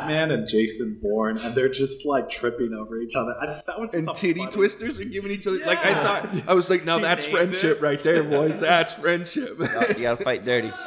Batman 0.00 0.30
and 0.30 0.48
Jason 0.48 0.98
Bourne, 1.02 1.38
and 1.38 1.54
they're 1.54 1.68
just 1.68 2.04
like 2.04 2.28
tripping 2.30 2.72
over 2.74 2.98
each 3.00 3.14
other. 3.14 3.34
I, 3.40 3.46
that 3.66 3.80
was 3.80 3.92
just 3.92 4.06
and 4.08 4.16
titty 4.16 4.40
funny- 4.40 4.50
twisters 4.52 4.98
are 5.00 5.04
giving 5.04 5.30
each 5.30 5.46
other 5.46 5.58
like 5.66 5.84
I 5.84 5.94
thought. 5.94 6.48
I 6.48 6.54
was 6.54 6.70
like, 6.70 6.84
now 6.84 6.98
that's 6.98 7.26
friendship 7.26 7.78
it. 7.78 7.82
right 7.82 8.02
there, 8.02 8.22
boys. 8.22 8.60
That's 8.60 8.94
friendship. 8.94 9.58
You 9.58 10.02
gotta 10.02 10.22
fight 10.22 10.44
dirty. 10.44 10.70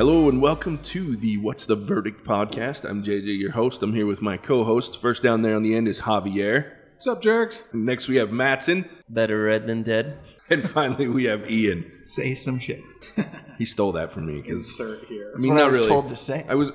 Hello 0.00 0.30
and 0.30 0.40
welcome 0.40 0.78
to 0.78 1.14
the 1.14 1.36
What's 1.36 1.66
the 1.66 1.76
Verdict 1.76 2.26
podcast. 2.26 2.88
I'm 2.88 3.02
JJ, 3.04 3.38
your 3.38 3.50
host. 3.50 3.82
I'm 3.82 3.92
here 3.92 4.06
with 4.06 4.22
my 4.22 4.38
co-host. 4.38 4.98
First 4.98 5.22
down 5.22 5.42
there 5.42 5.54
on 5.54 5.62
the 5.62 5.74
end 5.74 5.88
is 5.88 6.00
Javier. 6.00 6.70
What's 6.94 7.06
up, 7.06 7.20
jerks? 7.20 7.64
Next 7.74 8.08
we 8.08 8.16
have 8.16 8.32
Matson, 8.32 8.88
Better 9.10 9.42
red 9.42 9.66
than 9.66 9.82
dead. 9.82 10.16
and 10.48 10.66
finally 10.66 11.06
we 11.06 11.24
have 11.24 11.50
Ian. 11.50 11.92
say 12.02 12.32
some 12.32 12.58
shit. 12.58 12.82
He 13.58 13.66
stole 13.66 13.92
that 13.92 14.10
from 14.10 14.24
me 14.24 14.40
because 14.40 14.60
Insert 14.60 15.04
here. 15.04 15.34
I 15.36 15.38
mean, 15.38 15.50
what 15.50 15.56
not 15.56 15.64
I 15.64 15.66
was 15.66 15.76
really. 15.76 15.88
told 15.90 16.08
to 16.08 16.16
say. 16.16 16.46
I 16.48 16.54
was. 16.54 16.72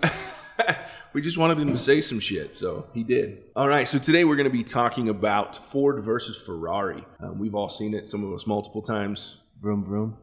we 1.13 1.21
just 1.23 1.39
wanted 1.39 1.57
him 1.57 1.71
to 1.71 1.79
say 1.79 2.01
some 2.01 2.19
shit, 2.19 2.55
so 2.55 2.85
he 2.93 3.03
did. 3.03 3.41
All 3.55 3.67
right, 3.67 3.87
so 3.87 3.97
today 3.97 4.23
we're 4.23 4.35
going 4.35 4.43
to 4.43 4.55
be 4.55 4.63
talking 4.63 5.09
about 5.09 5.55
Ford 5.55 5.99
versus 5.99 6.37
Ferrari. 6.37 7.03
Um, 7.19 7.39
we've 7.39 7.55
all 7.55 7.69
seen 7.69 7.95
it, 7.95 8.07
some 8.07 8.23
of 8.23 8.31
us 8.35 8.45
multiple 8.45 8.83
times. 8.83 9.37
Vroom 9.59 9.83
vroom. 9.83 10.15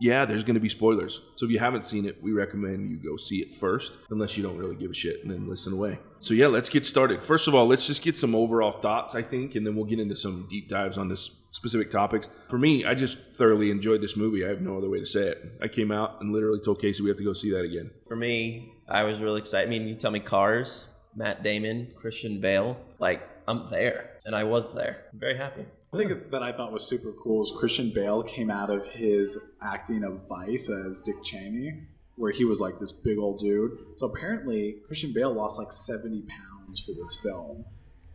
Yeah, 0.00 0.24
there's 0.24 0.44
going 0.44 0.54
to 0.54 0.60
be 0.60 0.70
spoilers. 0.70 1.20
So 1.36 1.44
if 1.44 1.52
you 1.52 1.58
haven't 1.58 1.84
seen 1.84 2.06
it, 2.06 2.22
we 2.22 2.32
recommend 2.32 2.90
you 2.90 2.96
go 2.96 3.18
see 3.18 3.40
it 3.40 3.52
first, 3.52 3.98
unless 4.08 4.34
you 4.34 4.42
don't 4.42 4.56
really 4.56 4.74
give 4.74 4.90
a 4.90 4.94
shit, 4.94 5.22
and 5.22 5.30
then 5.30 5.46
listen 5.46 5.74
away. 5.74 5.98
So 6.20 6.32
yeah, 6.32 6.46
let's 6.46 6.70
get 6.70 6.86
started. 6.86 7.22
First 7.22 7.48
of 7.48 7.54
all, 7.54 7.66
let's 7.66 7.86
just 7.86 8.00
get 8.00 8.16
some 8.16 8.34
overall 8.34 8.72
thoughts, 8.72 9.14
I 9.14 9.20
think, 9.20 9.56
and 9.56 9.66
then 9.66 9.76
we'll 9.76 9.84
get 9.84 10.00
into 10.00 10.16
some 10.16 10.46
deep 10.48 10.70
dives 10.70 10.96
on 10.96 11.08
this 11.08 11.30
specific 11.50 11.90
topics. 11.90 12.30
For 12.48 12.58
me, 12.58 12.86
I 12.86 12.94
just 12.94 13.18
thoroughly 13.34 13.70
enjoyed 13.70 14.00
this 14.00 14.16
movie. 14.16 14.42
I 14.44 14.48
have 14.48 14.62
no 14.62 14.78
other 14.78 14.88
way 14.88 15.00
to 15.00 15.06
say 15.06 15.28
it. 15.28 15.58
I 15.62 15.68
came 15.68 15.92
out 15.92 16.22
and 16.22 16.32
literally 16.32 16.60
told 16.60 16.80
Casey 16.80 17.02
we 17.02 17.10
have 17.10 17.18
to 17.18 17.24
go 17.24 17.34
see 17.34 17.50
that 17.50 17.64
again. 17.64 17.90
For 18.08 18.16
me, 18.16 18.72
I 18.88 19.02
was 19.02 19.20
really 19.20 19.40
excited. 19.40 19.66
I 19.66 19.70
mean, 19.70 19.86
you 19.86 19.94
tell 19.94 20.10
me 20.10 20.20
Cars, 20.20 20.86
Matt 21.14 21.42
Damon, 21.42 21.92
Christian 21.96 22.40
Bale. 22.40 22.78
Like, 22.98 23.22
I'm 23.46 23.68
there. 23.68 24.18
And 24.24 24.34
I 24.34 24.44
was 24.44 24.72
there. 24.72 25.04
I'm 25.12 25.18
very 25.18 25.36
happy. 25.36 25.66
I 25.92 25.96
think 25.96 26.30
that 26.30 26.42
I 26.42 26.52
thought 26.52 26.72
was 26.72 26.86
super 26.86 27.12
cool 27.12 27.42
is 27.42 27.52
Christian 27.56 27.90
Bale 27.92 28.22
came 28.22 28.50
out 28.50 28.70
of 28.70 28.86
his 28.88 29.36
acting 29.60 30.04
of 30.04 30.28
Vice 30.28 30.70
as 30.70 31.00
Dick 31.00 31.22
Cheney, 31.24 31.82
where 32.16 32.30
he 32.30 32.44
was 32.44 32.60
like 32.60 32.78
this 32.78 32.92
big 32.92 33.18
old 33.18 33.40
dude. 33.40 33.72
So 33.96 34.06
apparently, 34.06 34.76
Christian 34.86 35.12
Bale 35.12 35.32
lost 35.32 35.58
like 35.58 35.72
70 35.72 36.22
pounds 36.22 36.80
for 36.80 36.92
this 36.92 37.18
film. 37.22 37.64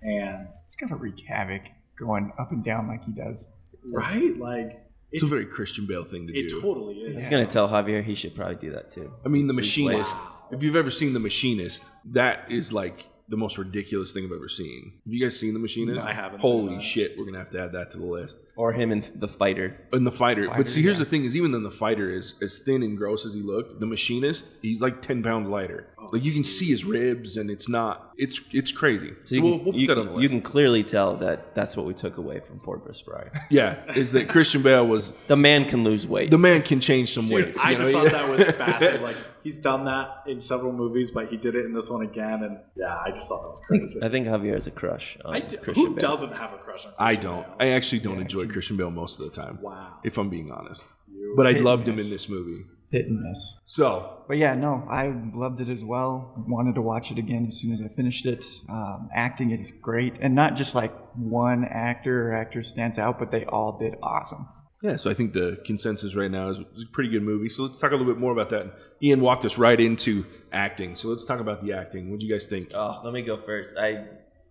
And, 0.02 0.40
It's 0.66 0.76
gonna 0.76 0.96
wreak 0.96 1.20
havoc 1.28 1.64
going 2.00 2.32
up 2.40 2.52
and 2.52 2.64
down 2.64 2.88
like 2.88 3.04
he 3.04 3.12
does. 3.12 3.50
right? 3.92 4.38
Like, 4.38 4.82
It's, 5.12 5.24
a 5.24 5.26
very 5.28 5.46
Christian 5.46 5.86
Bale 5.86 6.04
thing 6.06 6.28
to 6.28 6.34
it 6.38 6.48
do. 6.50 6.58
It 6.58 6.62
totally 6.62 6.96
is. 6.96 7.18
I 7.18 7.20
was 7.22 7.30
going 7.30 7.46
to 7.46 7.52
tell 7.52 7.70
Javier 7.70 8.04
he 8.04 8.16
should 8.16 8.36
probably 8.36 8.56
do 8.56 8.72
that 8.72 8.92
too. 8.92 9.14
I 9.26 9.30
mean, 9.30 9.48
The 9.48 9.54
Machinist. 9.54 10.14
Wow. 10.16 10.32
If 10.52 10.64
you've 10.64 10.76
ever 10.76 10.92
seen 10.92 11.14
The 11.14 11.20
Machinist, 11.20 11.90
that 12.12 12.52
is 12.52 12.74
like 12.74 13.06
the 13.28 13.38
most 13.38 13.58
ridiculous 13.58 14.12
thing 14.12 14.26
I've 14.26 14.32
ever 14.32 14.48
seen. 14.48 14.94
Have 15.04 15.14
you 15.14 15.24
guys 15.24 15.40
seen 15.40 15.54
The 15.54 15.60
Machinist? 15.60 15.96
No, 15.96 16.04
I 16.04 16.14
haven't 16.14 16.42
seen 16.42 16.52
Holy 16.52 16.76
that. 16.76 16.84
shit, 16.84 17.18
we're 17.18 17.26
gonna 17.26 17.40
have 17.40 17.50
to 17.52 17.62
add 17.62 17.72
that 17.74 17.92
to 17.92 17.98
the 17.98 18.06
list. 18.06 18.38
Or 18.56 18.72
him 18.72 18.92
in 18.92 19.04
The 19.16 19.28
Fighter. 19.28 19.78
And 19.92 20.06
the 20.06 20.12
fighter, 20.12 20.46
Fighter, 20.46 20.58
but 20.58 20.68
see, 20.68 20.82
here's 20.82 21.00
yeah. 21.00 21.06
the 21.06 21.10
thing: 21.10 21.26
is 21.26 21.36
even 21.36 21.52
then 21.52 21.64
the 21.64 21.72
fighter 21.72 22.12
is 22.12 22.36
as 22.42 22.60
thin 22.60 22.84
and 22.84 22.98
gross 22.98 23.26
as 23.26 23.34
he 23.34 23.42
looked, 23.42 23.80
the 23.80 23.86
machinist, 23.86 24.46
he's 24.62 24.82
like 24.82 25.02
ten 25.02 25.24
pounds 25.24 25.50
lighter. 25.50 25.88
Oh, 25.98 26.10
like 26.14 26.24
you 26.24 26.32
can 26.32 26.44
see 26.44 26.68
his 26.68 26.86
ribs, 26.86 27.38
and 27.38 27.50
it's 27.50 27.68
not, 27.68 28.14
it's 28.18 28.40
it's 28.52 28.72
crazy. 28.72 29.14
So, 29.26 29.36
you, 29.36 29.42
we'll, 29.44 29.52
can, 29.58 29.64
we'll 29.66 29.74
put 29.74 29.80
you, 29.80 29.88
that 29.88 29.98
on 29.98 30.06
the 30.14 30.20
you 30.20 30.30
can 30.30 30.42
clearly 30.42 30.84
tell 30.84 31.18
that 31.18 31.56
that's 31.56 31.76
what 31.76 31.86
we 31.86 31.94
took 31.94 32.18
away 32.18 32.40
from 32.40 32.60
Ford 32.60 32.82
vs. 32.86 33.02
Ferrari. 33.02 33.30
yeah, 33.50 33.92
is 33.94 34.12
that 34.12 34.30
Christian 34.30 34.62
Bale 34.62 34.86
was 34.86 35.14
the 35.28 35.36
man 35.36 35.66
can 35.66 35.84
lose 35.84 36.06
weight. 36.06 36.30
the 36.30 36.38
man 36.38 36.62
can 36.62 36.80
change 36.80 37.14
some 37.14 37.28
Dude, 37.28 37.46
weights. 37.46 37.60
I 37.60 37.72
you 37.72 37.78
just 37.78 37.92
know? 37.92 38.04
thought 38.04 38.12
that 38.12 38.30
was 38.30 38.48
fascinating. 38.56 39.02
Like 39.02 39.18
he's 39.46 39.60
done 39.60 39.86
that 39.86 40.24
in 40.28 40.42
several 40.42 40.74
movies, 40.74 41.12
but 41.12 41.30
he 41.30 41.38
did 41.38 41.56
it 41.56 41.64
in 41.66 41.72
this 41.74 41.90
one 41.90 42.02
again, 42.02 42.44
and 42.44 42.60
yeah, 42.76 42.98
I 43.06 43.12
just 43.12 43.30
thought 43.30 43.44
that 43.44 43.50
was 43.50 43.62
crazy. 43.66 44.00
I 44.04 44.10
think 44.10 44.28
Javier 44.28 44.56
has 44.56 44.68
a 44.68 44.72
crush 44.72 45.18
on 45.24 45.34
I 45.36 45.40
d- 45.40 45.56
Christian 45.58 45.86
who 45.86 45.90
Bale. 45.92 46.00
doesn't 46.10 46.34
have 46.34 46.52
a 46.54 46.58
crush 46.58 46.86
on? 46.86 46.92
Christian 46.92 46.96
I 47.00 47.16
don't. 47.16 47.46
Bale? 47.46 47.56
I 47.60 47.68
actually 47.72 48.00
don't 48.00 48.20
enjoy 48.20 48.48
Christian 48.48 48.76
Bale 48.76 48.92
most 48.92 49.20
of 49.20 49.26
the 49.26 49.32
time. 49.32 49.60
Wow. 49.62 50.00
If 50.04 50.18
I'm 50.18 50.30
being 50.30 50.52
honest, 50.52 50.92
You- 51.10 51.34
but 51.38 51.46
I 51.46 51.50
Hit 51.52 51.58
and 51.58 51.66
loved 51.66 51.88
him 51.88 52.00
in 52.00 52.10
this 52.10 52.28
movie. 52.28 52.66
Hit 52.92 53.08
and 53.08 53.20
miss. 53.22 53.62
So 53.66 54.24
But 54.28 54.38
yeah, 54.38 54.56
no, 54.56 54.84
I 54.90 55.14
loved 55.34 55.60
it 55.62 55.70
as 55.70 55.84
well. 55.84 56.34
Wanted 56.48 56.76
to 56.76 56.82
watch 56.82 57.12
it 57.12 57.18
again 57.20 57.46
as 57.48 57.56
soon 57.60 57.72
as 57.72 57.82
I 57.82 57.88
finished 57.90 58.26
it. 58.26 58.44
Um, 58.70 59.10
acting 59.14 59.52
is 59.52 59.72
great, 59.72 60.16
and 60.22 60.34
not 60.36 60.56
just 60.56 60.76
like 60.76 60.94
one 61.16 61.66
actor 61.66 62.30
or 62.32 62.36
actress 62.36 62.68
stands 62.70 62.98
out, 62.98 63.20
but 63.20 63.32
they 63.32 63.46
all 63.46 63.78
did 63.78 63.96
awesome. 64.02 64.48
Yeah, 64.82 64.98
so 64.98 65.10
I 65.10 65.14
think 65.14 65.34
the 65.34 65.60
consensus 65.66 66.16
right 66.16 66.30
now 66.30 66.50
is 66.50 66.60
it's 66.74 66.84
a 66.84 66.88
pretty 66.88 67.10
good 67.10 67.24
movie. 67.24 67.50
So 67.50 67.64
let's 67.64 67.78
talk 67.78 67.92
a 67.92 67.96
little 67.96 68.12
bit 68.12 68.20
more 68.20 68.32
about 68.32 68.50
that. 68.50 68.78
Ian 69.02 69.22
walked 69.22 69.46
us 69.46 69.58
right 69.58 69.80
into 69.80 70.26
acting. 70.52 70.96
So 70.96 71.08
let's 71.08 71.26
talk 71.26 71.40
about 71.40 71.64
the 71.64 71.74
acting. 71.74 72.12
What 72.12 72.20
do 72.20 72.26
you 72.26 72.34
guys 72.34 72.46
think? 72.46 72.72
Oh, 72.74 73.02
let 73.04 73.14
me 73.14 73.22
go 73.22 73.38
first. 73.38 73.76
I 73.78 74.06